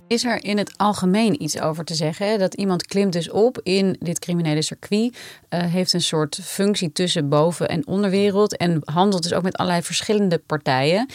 Is 0.06 0.24
er 0.24 0.44
in 0.44 0.58
het 0.58 0.72
algemeen 0.76 1.42
iets 1.42 1.60
over 1.60 1.84
te 1.84 1.94
zeggen? 1.94 2.38
Dat 2.38 2.54
iemand 2.54 2.86
klimt 2.86 3.12
dus 3.12 3.30
op 3.30 3.60
in 3.62 3.96
dit 4.00 4.18
criminele 4.18 4.62
circuit, 4.62 5.16
uh, 5.50 5.60
heeft 5.60 5.92
een 5.92 6.00
soort 6.00 6.38
functie 6.42 6.92
tussen 6.92 7.28
boven- 7.28 7.68
en 7.68 7.86
onderwereld 7.86 8.56
en 8.56 8.80
handelt 8.84 9.22
dus 9.22 9.32
ook 9.32 9.42
met 9.42 9.56
allerlei 9.56 9.82
verschillende 9.82 10.38
partijen. 10.38 11.08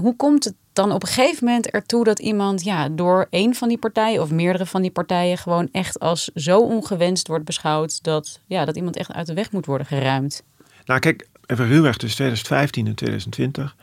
Hoe 0.00 0.16
komt 0.16 0.44
het 0.44 0.54
dan 0.72 0.92
op 0.92 1.02
een 1.02 1.08
gegeven 1.08 1.44
moment 1.44 1.70
ertoe 1.70 2.04
dat 2.04 2.18
iemand 2.18 2.64
ja, 2.64 2.88
door 2.88 3.26
een 3.30 3.54
van 3.54 3.68
die 3.68 3.78
partijen 3.78 4.22
of 4.22 4.30
meerdere 4.30 4.66
van 4.66 4.82
die 4.82 4.90
partijen 4.90 5.38
gewoon 5.38 5.68
echt 5.72 6.00
als 6.00 6.30
zo 6.34 6.60
ongewenst 6.60 7.28
wordt 7.28 7.44
beschouwd 7.44 8.02
dat, 8.02 8.40
ja, 8.46 8.64
dat 8.64 8.76
iemand 8.76 8.96
echt 8.96 9.12
uit 9.12 9.26
de 9.26 9.34
weg 9.34 9.52
moet 9.52 9.66
worden 9.66 9.86
geruimd? 9.86 10.42
Nou, 10.84 11.00
kijk, 11.00 11.28
even 11.46 11.68
ruwweg 11.68 11.96
tussen 11.96 12.16
2015 12.16 12.86
en 12.86 12.94
2020 12.94 13.76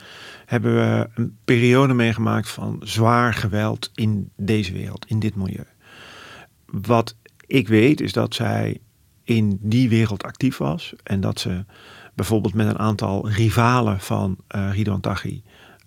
hebben 0.45 0.75
we 0.75 1.09
een 1.15 1.37
periode 1.45 1.93
meegemaakt 1.93 2.49
van 2.49 2.81
zwaar 2.83 3.33
geweld 3.33 3.91
in 3.95 4.29
deze 4.35 4.73
wereld, 4.73 5.05
in 5.05 5.19
dit 5.19 5.35
milieu. 5.35 5.65
Wat 6.65 7.15
ik 7.45 7.67
weet 7.67 8.01
is 8.01 8.13
dat 8.13 8.35
zij 8.35 8.79
in 9.23 9.57
die 9.61 9.89
wereld 9.89 10.23
actief 10.23 10.57
was 10.57 10.93
en 11.03 11.21
dat 11.21 11.39
ze 11.39 11.65
bijvoorbeeld 12.13 12.53
met 12.53 12.67
een 12.67 12.79
aantal 12.79 13.29
rivalen 13.29 13.99
van 13.99 14.37
uh, 14.55 14.69
Ridwan 14.73 15.01
Taghi 15.01 15.43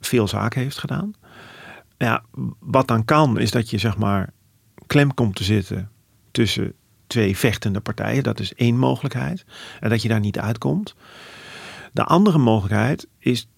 veel 0.06 0.28
zaken 0.28 0.60
heeft 0.60 0.78
gedaan. 0.78 1.14
Ja, 1.98 2.22
wat 2.58 2.88
dan 2.88 3.04
kan 3.04 3.38
is 3.38 3.50
dat 3.50 3.70
je 3.70 3.78
zeg 3.78 3.96
maar 3.96 4.32
klem 4.86 5.14
komt 5.14 5.36
te 5.36 5.44
zitten 5.44 5.90
tussen 6.30 6.72
twee 7.06 7.36
vechtende 7.36 7.80
partijen. 7.80 8.22
Dat 8.22 8.40
is 8.40 8.54
één 8.54 8.78
mogelijkheid. 8.78 9.44
En 9.80 9.90
dat 9.90 10.02
je 10.02 10.08
daar 10.08 10.20
niet 10.20 10.38
uitkomt. 10.38 10.94
De 11.92 12.04
andere 12.04 12.38
mogelijkheid 12.38 13.06
is, 13.18 13.48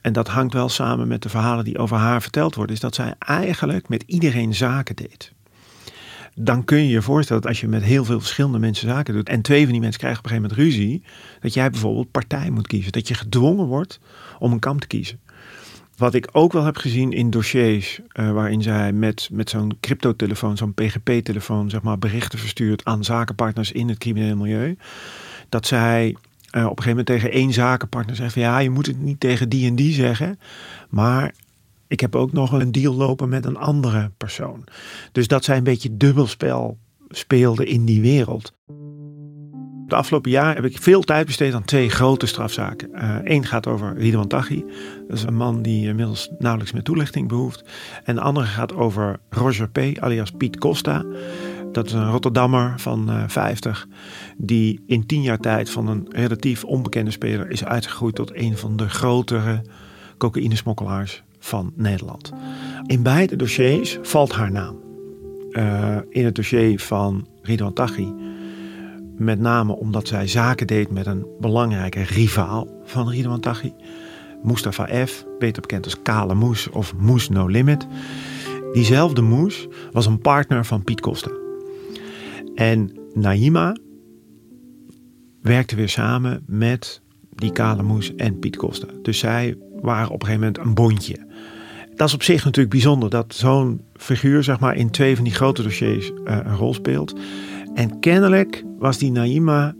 en 0.00 0.12
dat 0.12 0.28
hangt 0.28 0.52
wel 0.52 0.68
samen 0.68 1.08
met 1.08 1.22
de 1.22 1.28
verhalen 1.28 1.64
die 1.64 1.78
over 1.78 1.96
haar 1.96 2.22
verteld 2.22 2.54
worden, 2.54 2.74
is 2.74 2.80
dat 2.80 2.94
zij 2.94 3.14
eigenlijk 3.18 3.88
met 3.88 4.04
iedereen 4.06 4.54
zaken 4.54 4.96
deed. 4.96 5.32
Dan 6.34 6.64
kun 6.64 6.78
je 6.78 6.88
je 6.88 7.02
voorstellen 7.02 7.42
dat 7.42 7.50
als 7.50 7.60
je 7.60 7.68
met 7.68 7.82
heel 7.82 8.04
veel 8.04 8.20
verschillende 8.20 8.58
mensen 8.58 8.88
zaken 8.88 9.14
doet 9.14 9.28
en 9.28 9.42
twee 9.42 9.62
van 9.62 9.72
die 9.72 9.80
mensen 9.80 10.00
krijgen 10.00 10.18
op 10.18 10.24
een 10.24 10.30
gegeven 10.30 10.56
moment 10.56 10.74
ruzie, 10.74 11.02
dat 11.40 11.54
jij 11.54 11.70
bijvoorbeeld 11.70 12.10
partij 12.10 12.50
moet 12.50 12.66
kiezen. 12.66 12.92
Dat 12.92 13.08
je 13.08 13.14
gedwongen 13.14 13.66
wordt 13.66 14.00
om 14.38 14.52
een 14.52 14.58
kamp 14.58 14.80
te 14.80 14.86
kiezen. 14.86 15.20
Wat 15.96 16.14
ik 16.14 16.28
ook 16.32 16.52
wel 16.52 16.64
heb 16.64 16.76
gezien 16.76 17.12
in 17.12 17.30
dossiers 17.30 18.00
uh, 18.12 18.32
waarin 18.32 18.62
zij 18.62 18.92
met, 18.92 19.28
met 19.32 19.50
zo'n 19.50 19.76
cryptotelefoon, 19.80 20.56
zo'n 20.56 20.74
PGP-telefoon, 20.74 21.70
zeg 21.70 21.82
maar, 21.82 21.98
berichten 21.98 22.38
verstuurt 22.38 22.84
aan 22.84 23.04
zakenpartners 23.04 23.72
in 23.72 23.88
het 23.88 23.98
criminele 23.98 24.34
milieu. 24.34 24.76
Dat 25.48 25.66
zij 25.66 26.06
uh, 26.06 26.12
op 26.64 26.76
een 26.76 26.82
gegeven 26.82 26.88
moment 26.88 27.06
tegen 27.06 27.30
één 27.30 27.52
zakenpartner 27.52 28.16
zegt 28.16 28.32
van 28.32 28.42
ja, 28.42 28.58
je 28.58 28.70
moet 28.70 28.86
het 28.86 29.00
niet 29.00 29.20
tegen 29.20 29.48
die 29.48 29.66
en 29.66 29.76
die 29.76 29.92
zeggen. 29.92 30.38
Maar 30.88 31.34
ik 31.86 32.00
heb 32.00 32.14
ook 32.14 32.32
nog 32.32 32.52
een 32.52 32.72
deal 32.72 32.94
lopen 32.94 33.28
met 33.28 33.44
een 33.44 33.56
andere 33.56 34.10
persoon. 34.16 34.64
Dus 35.12 35.28
dat 35.28 35.44
zij 35.44 35.56
een 35.56 35.64
beetje 35.64 35.96
dubbelspel 35.96 36.78
speelden 37.08 37.66
in 37.66 37.84
die 37.84 38.00
wereld. 38.00 38.52
De 39.86 39.94
afgelopen 39.94 40.30
jaar 40.30 40.54
heb 40.54 40.64
ik 40.64 40.78
veel 40.78 41.02
tijd 41.02 41.26
besteed 41.26 41.54
aan 41.54 41.64
twee 41.64 41.90
grote 41.90 42.26
strafzaken. 42.26 42.88
Eén 43.24 43.42
uh, 43.42 43.48
gaat 43.48 43.66
over 43.66 43.96
Ridwan 43.96 44.26
Taghi. 44.26 44.64
Dat 45.08 45.16
is 45.16 45.22
een 45.22 45.36
man 45.36 45.62
die 45.62 45.88
inmiddels 45.88 46.30
nauwelijks 46.38 46.72
meer 46.72 46.82
toelichting 46.82 47.28
behoeft. 47.28 47.64
En 48.04 48.14
de 48.14 48.20
andere 48.20 48.46
gaat 48.46 48.74
over 48.74 49.18
Roger 49.30 49.68
P. 49.68 49.78
alias 49.98 50.30
Piet 50.30 50.58
Costa. 50.58 51.04
Dat 51.72 51.86
is 51.86 51.92
een 51.92 52.10
Rotterdammer 52.10 52.80
van 52.80 53.10
uh, 53.10 53.22
50. 53.26 53.86
Die 54.36 54.82
in 54.86 55.06
tien 55.06 55.22
jaar 55.22 55.38
tijd 55.38 55.70
van 55.70 55.88
een 55.88 56.06
relatief 56.10 56.64
onbekende 56.64 57.10
speler 57.10 57.50
is 57.50 57.64
uitgegroeid 57.64 58.14
tot 58.14 58.34
een 58.34 58.56
van 58.56 58.76
de 58.76 58.88
grotere 58.88 59.62
cocaïnesmokkelaars 60.18 61.22
van 61.38 61.72
Nederland. 61.74 62.32
In 62.86 63.02
beide 63.02 63.36
dossiers 63.36 63.98
valt 64.02 64.32
haar 64.32 64.52
naam. 64.52 64.84
Uh, 65.50 65.96
in 66.08 66.24
het 66.24 66.34
dossier 66.34 66.80
van 66.80 67.28
Ridwan 67.42 67.72
Taghi 67.72 68.12
met 69.16 69.40
name 69.40 69.76
omdat 69.76 70.08
zij 70.08 70.26
zaken 70.26 70.66
deed 70.66 70.90
met 70.90 71.06
een 71.06 71.26
belangrijke 71.40 72.02
rivaal 72.02 72.68
van 72.84 73.08
Ridwan 73.10 73.40
Taghi. 73.40 73.72
Mustafa 74.42 75.06
F., 75.06 75.24
beter 75.38 75.60
bekend 75.60 75.84
als 75.84 76.02
Kale 76.02 76.34
Moes 76.34 76.70
of 76.70 76.94
Moes 76.96 77.28
No 77.28 77.46
Limit. 77.46 77.86
Diezelfde 78.72 79.22
Moes 79.22 79.68
was 79.92 80.06
een 80.06 80.18
partner 80.18 80.64
van 80.64 80.84
Piet 80.84 81.00
Costa. 81.00 81.30
En 82.54 82.92
Naima 83.14 83.76
werkte 85.42 85.76
weer 85.76 85.88
samen 85.88 86.42
met 86.46 87.02
die 87.30 87.52
Kale 87.52 87.82
Moes 87.82 88.14
en 88.14 88.38
Piet 88.38 88.56
Costa. 88.56 88.86
Dus 89.02 89.18
zij 89.18 89.58
waren 89.80 90.10
op 90.10 90.20
een 90.22 90.26
gegeven 90.26 90.46
moment 90.46 90.66
een 90.66 90.74
bondje. 90.74 91.26
Dat 91.94 92.08
is 92.08 92.14
op 92.14 92.22
zich 92.22 92.44
natuurlijk 92.44 92.70
bijzonder 92.70 93.10
dat 93.10 93.34
zo'n 93.34 93.80
figuur 93.94 94.42
zeg 94.42 94.60
maar, 94.60 94.76
in 94.76 94.90
twee 94.90 95.14
van 95.14 95.24
die 95.24 95.34
grote 95.34 95.62
dossiers 95.62 96.10
uh, 96.10 96.16
een 96.24 96.56
rol 96.56 96.74
speelt. 96.74 97.14
En 97.76 97.98
kennelijk 97.98 98.64
was 98.78 98.98
die 98.98 99.10
Naima, 99.10 99.74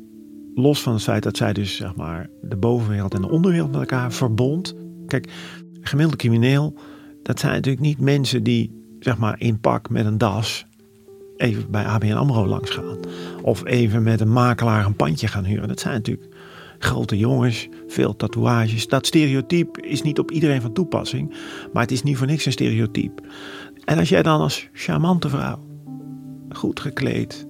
los 0.55 0.83
van 0.83 0.93
het 0.93 1.03
feit 1.03 1.23
dat 1.23 1.37
zij 1.37 1.53
dus 1.53 1.76
zeg 1.76 1.95
maar 1.95 2.31
de 2.43 2.57
bovenwereld 2.57 3.15
en 3.15 3.21
de 3.21 3.31
onderwereld 3.31 3.71
met 3.71 3.81
elkaar 3.81 4.12
verbond. 4.12 4.75
Kijk, 5.07 5.33
gemiddelde 5.81 6.17
crimineel, 6.17 6.75
dat 7.23 7.41
zijn 7.41 7.53
natuurlijk 7.53 7.87
niet 7.87 8.00
mensen 8.00 8.43
die 8.43 8.73
zeg 8.99 9.19
maar 9.19 9.41
in 9.41 9.61
pak 9.61 9.91
met 9.91 10.07
een 10.07 10.19
das 10.19 10.67
even 11.37 11.71
bij 11.71 11.85
ABN 11.85 12.12
AMRO 12.12 12.47
langs 12.47 12.71
gaan. 12.71 12.99
Of 13.43 13.65
even 13.65 14.03
met 14.03 14.21
een 14.21 14.33
makelaar 14.33 14.87
een 14.87 14.97
pandje 14.97 15.29
gaan 15.29 15.45
huren. 15.45 15.69
Dat 15.69 15.81
zijn 15.81 15.95
natuurlijk 15.95 16.35
grote 16.79 17.19
jongens, 17.19 17.69
veel 17.87 18.17
tatoeages. 18.17 18.88
Dat 18.88 19.07
stereotype 19.07 19.81
is 19.81 20.03
niet 20.03 20.19
op 20.19 20.31
iedereen 20.31 20.61
van 20.61 20.73
toepassing, 20.73 21.35
maar 21.73 21.83
het 21.83 21.93
is 21.93 22.03
niet 22.03 22.17
voor 22.17 22.26
niks 22.26 22.47
een 22.47 22.53
stereotype. 22.53 23.23
En 23.85 23.99
als 23.99 24.09
jij 24.09 24.23
dan 24.23 24.41
als 24.41 24.69
charmante 24.73 25.29
vrouw, 25.29 25.59
goed 26.50 26.81
gekleed, 26.81 27.47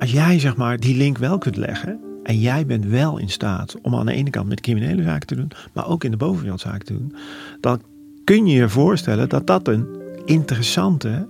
als 0.00 0.12
jij 0.12 0.38
zeg 0.38 0.56
maar 0.56 0.78
die 0.78 0.96
link 0.96 1.18
wel 1.18 1.38
kunt 1.38 1.56
leggen 1.56 2.00
en 2.22 2.38
jij 2.38 2.66
bent 2.66 2.84
wel 2.84 3.18
in 3.18 3.28
staat 3.28 3.76
om 3.82 3.94
aan 3.94 4.06
de 4.06 4.12
ene 4.12 4.30
kant 4.30 4.48
met 4.48 4.60
criminele 4.60 5.02
zaken 5.02 5.26
te 5.26 5.34
doen, 5.34 5.50
maar 5.72 5.88
ook 5.88 6.04
in 6.04 6.10
de 6.10 6.16
bovenwereld 6.16 6.60
zaken 6.60 6.86
te 6.86 6.92
doen, 6.92 7.14
dan 7.60 7.82
kun 8.24 8.46
je 8.46 8.54
je 8.54 8.68
voorstellen 8.68 9.28
dat 9.28 9.46
dat 9.46 9.68
een 9.68 9.86
interessante 10.24 11.28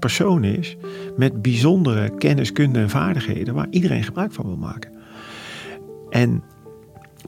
persoon 0.00 0.44
is 0.44 0.76
met 1.16 1.42
bijzondere 1.42 2.14
kennis, 2.16 2.52
kunde 2.52 2.78
en 2.78 2.90
vaardigheden 2.90 3.54
waar 3.54 3.66
iedereen 3.70 4.04
gebruik 4.04 4.32
van 4.32 4.46
wil 4.46 4.56
maken. 4.56 4.90
En 6.10 6.42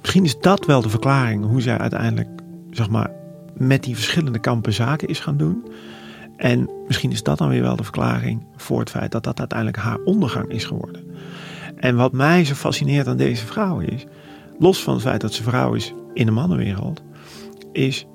misschien 0.01 0.25
is 0.25 0.39
dat 0.41 0.67
wel 0.67 0.83
de 0.83 0.89
verklaring 0.89 1.45
hoe 1.45 1.61
zij 1.61 1.79
uiteindelijk, 1.79 2.29
zeg 2.71 2.91
maar, 2.91 3.11
met 3.57 3.83
die 3.83 3.95
verschillende 3.95 4.39
kampen 4.39 4.73
zaken 4.73 5.09
is 5.09 5.21
gaan 5.21 5.37
doen. 5.37 5.65
En 6.43 6.71
misschien 6.87 7.11
is 7.11 7.23
dat 7.23 7.39
dan 7.39 7.49
weer 7.49 7.63
wel 7.63 7.77
de 7.77 7.83
verklaring 7.83 8.43
voor 8.57 8.81
het 8.81 8.91
feit 8.91 9.13
dat 9.13 9.25
dat 9.25 9.39
uiteindelijk 9.39 9.79
haar 9.79 9.99
ondergang 10.05 10.49
is 10.49 10.65
geworden. 10.65 11.05
En 11.77 11.97
wat 11.97 12.13
mij 12.13 12.45
zo 12.45 12.55
fascineert 12.55 13.07
aan 13.07 13.17
deze 13.17 13.47
vrouw 13.47 13.79
is, 13.79 14.05
los 14.59 14.83
van 14.83 14.95
het 14.95 15.03
feit 15.03 15.21
dat 15.21 15.33
ze 15.33 15.43
vrouw 15.43 15.75
is 15.75 15.95
in 16.15 16.27
de 16.27 16.33
mannenwereld, 16.33 17.03
is 17.73 18.07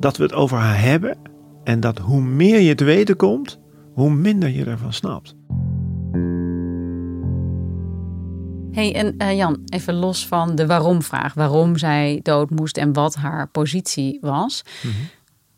dat 0.00 0.16
we 0.16 0.22
het 0.22 0.32
over 0.32 0.58
haar 0.58 0.80
hebben 0.80 1.16
en 1.64 1.80
dat 1.80 1.98
hoe 1.98 2.20
meer 2.20 2.60
je 2.60 2.74
te 2.74 2.84
weten 2.84 3.16
komt, 3.16 3.58
hoe 3.92 4.10
minder 4.10 4.48
je 4.48 4.64
ervan 4.64 4.92
snapt. 4.92 5.36
hey, 8.78 8.94
en 8.94 9.14
uh, 9.18 9.36
Jan, 9.36 9.60
even 9.66 9.94
los 9.94 10.26
van 10.26 10.54
de 10.54 10.66
waarom-vraag. 10.66 11.34
Waarom 11.34 11.76
zij 11.76 12.20
dood 12.22 12.50
moest 12.50 12.76
en 12.76 12.92
wat 12.92 13.14
haar 13.14 13.48
positie 13.48 14.18
was. 14.20 14.62
Mm 14.82 14.90
-hmm. 14.90 15.00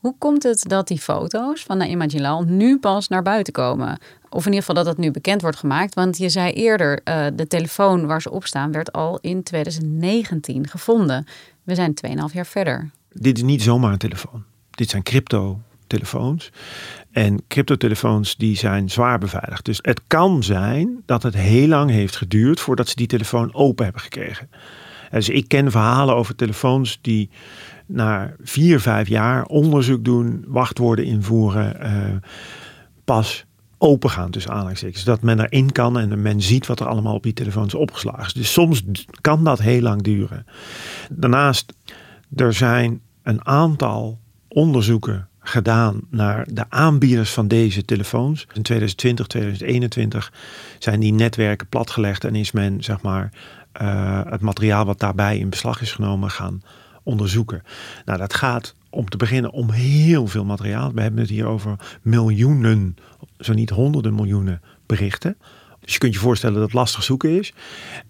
Hoe 0.01 0.15
komt 0.19 0.43
het 0.43 0.65
dat 0.69 0.89
die 0.89 0.99
foto's 0.99 1.63
van 1.63 1.79
Naima 1.79 2.07
Jilal 2.07 2.43
nu 2.43 2.79
pas 2.79 3.09
naar 3.09 3.23
buiten 3.23 3.53
komen? 3.53 3.99
Of 4.29 4.47
in 4.47 4.53
ieder 4.53 4.67
geval 4.67 4.75
dat 4.75 4.87
het 4.87 4.99
nu 4.99 5.11
bekend 5.11 5.43
wordt 5.43 5.57
gemaakt. 5.57 5.95
Want 5.95 6.19
je 6.19 6.29
zei 6.29 6.53
eerder, 6.53 7.01
uh, 7.05 7.27
de 7.35 7.47
telefoon 7.47 8.07
waar 8.07 8.23
ze 8.23 8.31
op 8.31 8.47
staan 8.47 8.73
werd 8.73 8.93
al 8.93 9.19
in 9.21 9.43
2019 9.43 10.69
gevonden. 10.69 11.27
We 11.63 11.75
zijn 11.75 11.95
2,5 12.07 12.13
jaar 12.33 12.47
verder. 12.47 12.91
Dit 13.13 13.37
is 13.37 13.43
niet 13.43 13.63
zomaar 13.63 13.93
een 13.93 13.99
telefoon. 13.99 14.45
Dit 14.71 14.91
zijn 14.91 15.03
crypto-telefoons. 15.03 16.51
En 17.11 17.43
cryptotelefoons 17.49 18.37
die 18.37 18.57
zijn 18.57 18.91
zwaar 18.91 19.19
beveiligd. 19.19 19.65
Dus 19.65 19.79
het 19.83 20.01
kan 20.07 20.43
zijn 20.43 21.03
dat 21.07 21.23
het 21.23 21.35
heel 21.35 21.69
lang 21.69 21.91
heeft 21.91 22.17
geduurd 22.17 22.61
voordat 22.61 22.89
ze 22.89 22.97
die 22.97 23.07
telefoon 23.07 23.55
open 23.55 23.85
hebben 23.85 24.03
gekregen. 24.03 24.51
Dus 25.11 25.29
ik 25.29 25.49
ken 25.49 25.71
verhalen 25.71 26.15
over 26.15 26.35
telefoons 26.35 26.99
die 27.01 27.31
na 27.93 28.33
vier, 28.43 28.81
vijf 28.81 29.09
jaar 29.09 29.45
onderzoek 29.45 30.05
doen, 30.05 30.45
wachtwoorden 30.47 31.05
invoeren, 31.05 31.77
uh, 31.83 32.17
pas 33.05 33.45
open 33.79 34.11
gaan 34.11 34.31
tussen 34.31 34.53
aanhalingstekens. 34.53 35.05
Dat 35.05 35.23
men 35.23 35.41
erin 35.41 35.73
kan 35.73 35.99
en 35.99 36.23
men 36.23 36.43
ziet 36.43 36.67
wat 36.67 36.81
er 36.81 36.89
allemaal 36.89 37.15
op 37.15 37.23
die 37.23 37.33
telefoon 37.33 37.67
is 37.67 37.75
opgeslagen. 37.75 38.35
Dus 38.35 38.53
soms 38.53 38.85
kan 39.21 39.45
dat 39.45 39.59
heel 39.59 39.81
lang 39.81 40.03
duren. 40.03 40.47
Daarnaast, 41.11 41.73
er 42.37 42.53
zijn 42.53 43.01
een 43.23 43.47
aantal 43.47 44.19
onderzoeken 44.49 45.29
gedaan 45.41 46.01
naar 46.11 46.47
de 46.53 46.65
aanbieders 46.69 47.31
van 47.33 47.49
deze 47.49 47.85
telefoons. 47.85 48.47
In 48.53 48.63
2020, 48.63 49.27
2021 49.27 50.33
zijn 50.79 51.01
die 51.01 51.13
netwerken 51.13 51.69
platgelegd 51.69 52.25
en 52.25 52.35
is 52.35 52.53
men 52.53 52.83
zeg 52.83 53.03
maar 53.03 53.33
uh, 53.83 54.21
het 54.25 54.41
materiaal 54.41 54.85
wat 54.85 54.99
daarbij 54.99 55.39
in 55.39 55.49
beslag 55.49 55.81
is 55.81 55.93
genomen 55.93 56.31
gaan 56.31 56.63
onderzoeken. 57.11 57.63
Nou, 58.05 58.19
dat 58.19 58.35
gaat 58.35 58.75
om 58.91 59.09
te 59.09 59.17
beginnen 59.17 59.51
om 59.51 59.71
heel 59.71 60.27
veel 60.27 60.45
materiaal. 60.45 60.93
We 60.93 61.01
hebben 61.01 61.21
het 61.21 61.31
hier 61.31 61.47
over 61.47 61.77
miljoenen, 62.03 62.97
zo 63.39 63.53
niet 63.53 63.71
honderden 63.71 64.15
miljoenen 64.15 64.61
berichten. 64.87 65.37
Dus 65.81 65.93
je 65.93 65.99
kunt 65.99 66.15
je 66.15 66.21
voorstellen 66.21 66.55
dat 66.55 66.65
het 66.65 66.73
lastig 66.73 67.03
zoeken 67.03 67.39
is. 67.39 67.53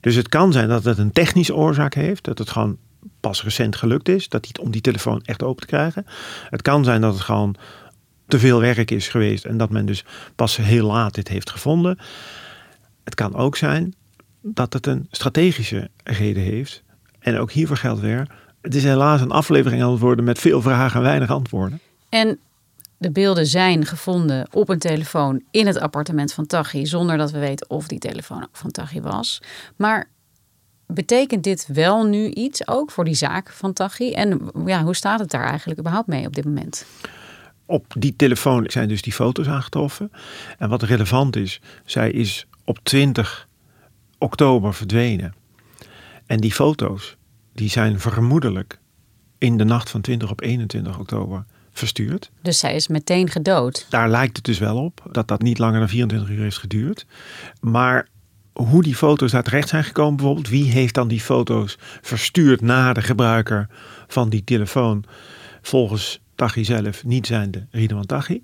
Dus 0.00 0.14
het 0.14 0.28
kan 0.28 0.52
zijn 0.52 0.69
dat 0.69 0.85
het 0.85 0.99
een 0.99 1.12
technische 1.12 1.54
oorzaak 1.54 1.95
heeft, 1.95 2.25
dat 2.25 2.38
het 2.38 2.50
gewoon 2.50 2.76
pas 3.21 3.42
recent 3.42 3.76
gelukt 3.76 4.09
is, 4.09 4.28
dat 4.28 4.42
die, 4.42 4.62
om 4.62 4.71
die 4.71 4.80
telefoon 4.80 5.23
echt 5.25 5.42
open 5.42 5.61
te 5.61 5.66
krijgen. 5.66 6.07
Het 6.50 6.62
kan 6.62 6.85
zijn 6.85 7.00
dat 7.00 7.12
het 7.12 7.23
gewoon 7.23 7.57
te 8.28 8.38
veel 8.38 8.61
werk 8.61 8.90
is 8.90 9.09
geweest 9.09 9.45
en 9.45 9.57
dat 9.57 9.71
men 9.71 9.87
dus 9.87 10.04
pas 10.35 10.57
heel 10.57 10.87
laat 10.87 11.14
dit 11.14 11.28
heeft 11.28 11.50
gevonden. 11.50 11.99
Het 13.04 13.14
kan 13.14 13.35
ook 13.35 13.57
zijn 13.57 13.95
dat 14.42 14.73
het 14.73 14.87
een 14.87 15.07
strategische 15.11 15.90
reden 16.04 16.42
heeft. 16.42 16.83
En 17.19 17.38
ook 17.38 17.52
hiervoor 17.52 17.76
geldt 17.76 18.00
weer, 18.00 18.26
het 18.61 18.75
is 18.75 18.85
helaas 18.85 19.21
een 19.21 19.31
aflevering 19.31 19.83
aan 19.83 19.90
het 19.90 20.00
worden 20.00 20.25
met 20.25 20.38
veel 20.38 20.62
vragen 20.62 20.97
en 20.97 21.07
weinig 21.07 21.31
antwoorden. 21.31 21.81
En 22.09 22.38
de 22.97 23.11
beelden 23.11 23.47
zijn 23.47 23.87
gevonden 23.87 24.49
op 24.52 24.69
een 24.69 24.79
telefoon 24.79 25.43
in 25.50 25.67
het 25.67 25.79
appartement 25.79 26.33
van 26.33 26.47
Taghi, 26.47 26.87
zonder 26.87 27.17
dat 27.17 27.31
we 27.31 27.38
weten 27.38 27.71
of 27.71 27.88
die 27.88 27.99
telefoon 27.99 28.47
van 28.52 28.71
Taghi 28.71 29.00
was. 29.00 29.43
Maar 29.76 30.09
betekent 30.87 31.45
dit 31.45 31.67
wel 31.73 32.05
nu 32.05 32.31
iets 32.31 32.69
ook 32.69 32.90
voor 32.90 33.05
die 33.05 33.14
zaak 33.14 33.50
van 33.50 33.73
Taghi? 33.73 34.12
En 34.12 34.50
ja, 34.67 34.83
hoe 34.83 34.97
staat 34.97 35.21
het 35.21 35.31
daar 35.31 35.45
eigenlijk 35.45 35.79
überhaupt 35.81 36.09
mee 36.09 36.26
op 36.26 36.35
dit 36.35 36.45
moment? 36.45 36.87
Op 37.67 37.85
die 37.99 38.17
telefoon 38.17 38.64
zijn 38.69 38.88
dus 38.88 39.02
die 39.02 39.12
foto's 39.12 39.47
aangetroffen. 39.47 40.12
En 40.59 40.69
wat 40.69 40.83
relevant 40.83 41.37
is, 41.37 41.61
zij 41.85 42.11
is 42.11 42.47
op 42.64 42.79
20 42.83 43.49
oktober 44.19 44.75
verdwenen. 44.75 45.35
En 46.26 46.40
die 46.40 46.52
foto's, 46.52 47.17
die 47.61 47.71
zijn 47.71 48.00
vermoedelijk 48.00 48.78
in 49.39 49.56
de 49.56 49.65
nacht 49.65 49.91
van 49.91 50.00
20 50.00 50.30
op 50.30 50.41
21 50.41 50.99
oktober 50.99 51.45
verstuurd. 51.73 52.30
Dus 52.43 52.58
zij 52.58 52.75
is 52.75 52.89
meteen 52.89 53.30
gedood. 53.30 53.87
Daar 53.91 54.08
lijkt 54.08 54.37
het 54.37 54.45
dus 54.45 54.58
wel 54.58 54.76
op 54.76 55.02
dat 55.13 55.28
dat 55.28 55.43
niet 55.43 55.58
langer 55.58 55.78
dan 55.78 55.89
24 55.89 56.30
uur 56.30 56.43
heeft 56.43 56.58
geduurd. 56.58 57.06
Maar 57.61 58.08
hoe 58.52 58.82
die 58.82 58.95
foto's 58.95 59.30
daar 59.30 59.43
terecht 59.43 59.69
zijn 59.69 59.84
gekomen, 59.84 60.17
bijvoorbeeld, 60.17 60.49
wie 60.49 60.71
heeft 60.71 60.95
dan 60.95 61.08
die 61.08 61.21
foto's 61.21 61.78
verstuurd 62.00 62.61
naar 62.61 62.95
de 62.95 63.02
gebruiker 63.02 63.69
van 64.06 64.28
die 64.28 64.45
telefoon, 64.45 65.04
volgens 65.63 66.21
Taghi 66.34 66.65
zelf, 66.65 67.04
niet 67.04 67.26
zijnde 67.26 67.67
Ridwan 67.71 68.06
Taghi, 68.06 68.43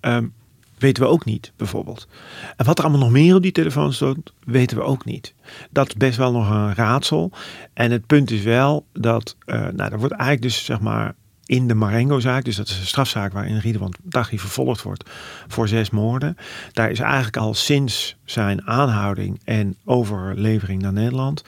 um, 0.00 0.32
weten 0.78 1.02
we 1.02 1.08
ook 1.08 1.24
niet, 1.24 1.52
bijvoorbeeld. 1.56 2.08
En 2.56 2.64
wat 2.66 2.78
er 2.78 2.84
allemaal 2.84 3.02
nog 3.02 3.12
meer 3.12 3.34
op 3.34 3.42
die 3.42 3.52
telefoon 3.52 3.92
stond, 3.92 4.32
weten 4.44 4.76
we 4.76 4.82
ook 4.82 5.04
niet. 5.04 5.34
Dat 5.70 5.88
is 5.88 5.94
best 5.94 6.16
wel 6.16 6.32
nog 6.32 6.50
een 6.50 6.74
raadsel. 6.74 7.32
En 7.72 7.90
het 7.90 8.06
punt 8.06 8.30
is 8.30 8.42
wel 8.42 8.86
dat, 8.92 9.36
uh, 9.46 9.54
nou, 9.56 9.92
er 9.92 9.98
wordt 9.98 10.14
eigenlijk 10.14 10.42
dus, 10.42 10.64
zeg 10.64 10.80
maar, 10.80 11.14
in 11.46 11.68
de 11.68 11.74
Marengo-zaak, 11.74 12.44
dus 12.44 12.56
dat 12.56 12.68
is 12.68 12.78
een 12.78 12.86
strafzaak 12.86 13.32
waarin 13.32 13.58
Ridwan 13.58 13.94
Taghi 14.08 14.38
vervolgd 14.38 14.82
wordt 14.82 15.10
voor 15.48 15.68
zes 15.68 15.90
moorden. 15.90 16.36
Daar 16.72 16.90
is 16.90 17.00
eigenlijk 17.00 17.36
al 17.36 17.54
sinds 17.54 18.16
zijn 18.24 18.66
aanhouding 18.66 19.40
en 19.44 19.76
overlevering 19.84 20.82
naar 20.82 20.92
Nederland, 20.92 21.44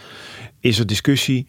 is 0.61 0.79
er 0.79 0.87
discussie 0.87 1.47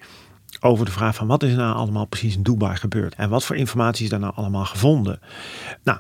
over 0.59 0.85
de 0.85 0.91
vraag 0.91 1.15
van 1.15 1.27
wat 1.27 1.43
is 1.43 1.51
er 1.51 1.57
nou 1.57 1.75
allemaal 1.75 2.05
precies 2.05 2.35
in 2.35 2.43
Dubai 2.43 2.75
gebeurd 2.75 3.15
en 3.15 3.29
wat 3.29 3.45
voor 3.45 3.55
informatie 3.55 4.03
is 4.03 4.09
daar 4.09 4.19
nou 4.19 4.33
allemaal 4.35 4.65
gevonden. 4.65 5.19
Nou, 5.83 5.99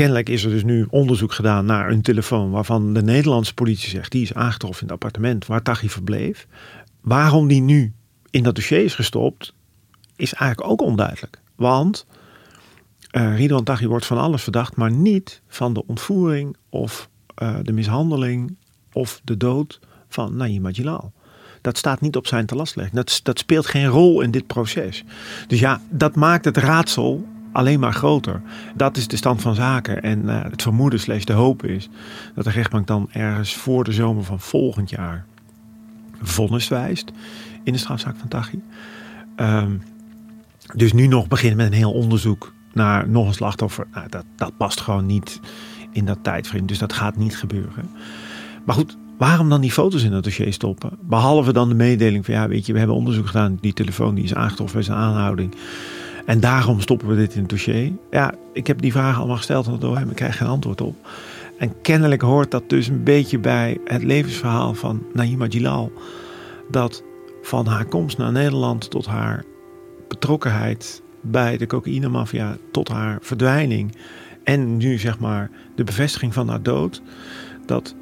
kennelijk 0.00 0.28
is 0.28 0.44
er 0.44 0.50
dus 0.50 0.64
nu 0.64 0.86
onderzoek 0.90 1.32
gedaan 1.32 1.64
naar 1.64 1.90
een 1.90 2.02
telefoon 2.02 2.50
waarvan 2.50 2.92
de 2.94 3.02
Nederlandse 3.02 3.54
politie 3.54 3.88
zegt 3.88 4.12
die 4.12 4.22
is 4.22 4.34
aangetroffen 4.34 4.82
in 4.82 4.92
het 4.92 5.02
appartement 5.02 5.46
waar 5.46 5.62
Taghi 5.62 5.88
verbleef. 5.88 6.46
Waarom 7.00 7.48
die 7.48 7.60
nu 7.60 7.92
in 8.30 8.42
dat 8.42 8.54
dossier 8.54 8.84
is 8.84 8.94
gestopt, 8.94 9.54
is 10.16 10.34
eigenlijk 10.34 10.70
ook 10.70 10.82
onduidelijk. 10.82 11.40
Want 11.56 12.06
uh, 13.12 13.36
Ridwan 13.36 13.64
Taghi 13.64 13.86
wordt 13.86 14.06
van 14.06 14.18
alles 14.18 14.42
verdacht, 14.42 14.76
maar 14.76 14.90
niet 14.90 15.42
van 15.48 15.74
de 15.74 15.86
ontvoering 15.86 16.56
of 16.68 17.08
uh, 17.42 17.56
de 17.62 17.72
mishandeling 17.72 18.56
of 18.92 19.20
de 19.24 19.36
dood 19.36 19.80
van 20.08 20.36
Naima 20.36 20.70
Jilal. 20.70 21.12
Dat 21.60 21.78
staat 21.78 22.00
niet 22.00 22.16
op 22.16 22.26
zijn 22.26 22.46
te 22.46 22.54
lastlegging. 22.54 22.96
Dat, 22.96 23.20
dat 23.22 23.38
speelt 23.38 23.66
geen 23.66 23.86
rol 23.86 24.20
in 24.20 24.30
dit 24.30 24.46
proces. 24.46 25.04
Dus 25.46 25.60
ja, 25.60 25.80
dat 25.90 26.14
maakt 26.14 26.44
het 26.44 26.56
raadsel 26.56 27.28
alleen 27.52 27.80
maar 27.80 27.92
groter. 27.92 28.42
Dat 28.74 28.96
is 28.96 29.08
de 29.08 29.16
stand 29.16 29.42
van 29.42 29.54
zaken. 29.54 30.02
En 30.02 30.22
uh, 30.24 30.42
het 30.42 30.62
vermoeden 30.62 31.00
slash 31.00 31.24
de 31.24 31.32
hoop 31.32 31.64
is 31.64 31.88
dat 32.34 32.44
de 32.44 32.50
rechtbank 32.50 32.86
dan 32.86 33.08
ergens 33.12 33.54
voor 33.54 33.84
de 33.84 33.92
zomer 33.92 34.24
van 34.24 34.40
volgend 34.40 34.90
jaar 34.90 35.24
vonnis 36.22 36.68
wijst 36.68 37.12
in 37.64 37.72
de 37.72 37.78
strafzaak 37.78 38.16
van 38.16 38.28
Taghi. 38.28 38.58
Um, 39.36 39.82
dus 40.74 40.92
nu 40.92 41.06
nog 41.06 41.28
beginnen 41.28 41.56
met 41.56 41.66
een 41.66 41.72
heel 41.72 41.92
onderzoek 41.92 42.52
naar 42.72 43.08
nog 43.08 43.26
een 43.26 43.34
slachtoffer. 43.34 43.86
Nou, 43.92 44.08
dat, 44.08 44.24
dat 44.36 44.56
past 44.56 44.80
gewoon 44.80 45.06
niet 45.06 45.40
in 45.92 46.04
dat 46.04 46.18
tijdframe. 46.22 46.66
Dus 46.66 46.78
dat 46.78 46.92
gaat 46.92 47.16
niet 47.16 47.36
gebeuren. 47.36 47.90
Maar 48.64 48.74
goed, 48.74 48.96
waarom 49.18 49.48
dan 49.48 49.60
die 49.60 49.72
foto's 49.72 50.02
in 50.02 50.12
het 50.12 50.24
dossier 50.24 50.52
stoppen? 50.52 50.90
Behalve 51.00 51.52
dan 51.52 51.68
de 51.68 51.74
mededeling 51.74 52.24
van 52.24 52.34
ja, 52.34 52.48
weet 52.48 52.66
je, 52.66 52.72
we 52.72 52.78
hebben 52.78 52.96
onderzoek 52.96 53.26
gedaan. 53.26 53.58
Die 53.60 53.72
telefoon 53.72 54.14
die 54.14 54.24
is 54.24 54.34
aangetroffen 54.34 54.76
bij 54.76 54.86
zijn 54.86 54.98
aanhouding. 54.98 55.54
En 56.26 56.40
daarom 56.40 56.80
stoppen 56.80 57.08
we 57.08 57.16
dit 57.16 57.34
in 57.34 57.40
het 57.40 57.50
dossier. 57.50 57.92
Ja, 58.10 58.34
ik 58.52 58.66
heb 58.66 58.80
die 58.80 58.92
vragen 58.92 59.18
allemaal 59.18 59.36
gesteld 59.36 59.80
door 59.80 59.96
hem. 59.96 60.10
Ik 60.10 60.16
krijg 60.16 60.36
geen 60.36 60.48
antwoord 60.48 60.80
op. 60.80 60.96
En 61.58 61.80
kennelijk 61.82 62.22
hoort 62.22 62.50
dat 62.50 62.68
dus 62.68 62.86
een 62.86 63.02
beetje 63.04 63.38
bij 63.38 63.78
het 63.84 64.02
levensverhaal 64.02 64.74
van 64.74 65.02
Naima 65.12 65.46
Jilal. 65.46 65.92
Dat 66.70 67.02
van 67.42 67.66
haar 67.66 67.84
komst 67.84 68.18
naar 68.18 68.32
Nederland 68.32 68.90
tot 68.90 69.06
haar 69.06 69.44
betrokkenheid 70.08 71.02
bij 71.20 71.56
de 71.56 71.66
cocaïnemafia 71.66 72.56
tot 72.72 72.88
haar 72.88 73.18
verdwijning 73.20 73.96
en 74.44 74.76
nu 74.76 74.98
zeg 74.98 75.18
maar 75.18 75.50
de 75.74 75.84
bevestiging 75.84 76.34
van 76.34 76.48
haar 76.48 76.62
dood, 76.62 77.02
dat 77.66 77.94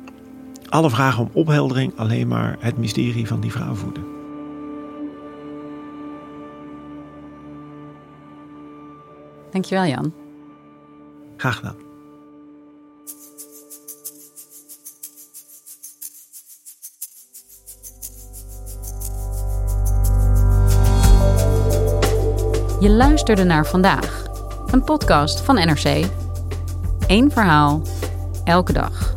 alle 0.69 0.91
vragen 0.91 1.23
om 1.23 1.31
opheldering 1.33 1.93
alleen 1.97 2.29
maar 2.29 2.57
het 2.61 2.79
mysterie 2.79 3.27
van 3.27 3.41
die 3.41 3.53
vrouw 3.53 3.75
voeden. 3.75 4.18
Dankjewel 9.51 9.85
Jan. 9.85 10.13
Graag 11.37 11.57
gedaan. 11.57 11.87
Je 22.81 22.91
luisterde 22.91 23.45
naar 23.45 23.67
vandaag, 23.67 24.25
een 24.71 24.85
podcast 24.85 25.41
van 25.41 25.55
NRC. 25.55 26.07
Eén 27.07 27.31
verhaal, 27.31 27.83
elke 28.45 28.73
dag. 28.73 29.17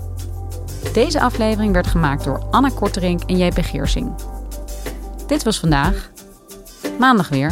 Deze 0.94 1.22
aflevering 1.22 1.74
werd 1.74 1.88
gemaakt 1.88 2.24
door 2.24 2.44
Anna 2.52 2.70
Korterink 2.70 3.22
en 3.24 3.38
JP 3.38 3.58
Geersing. 3.62 4.13
Dit 5.28 5.44
was 5.44 5.60
vandaag. 5.60 6.12
Maandag 7.00 7.30
weer. 7.30 7.52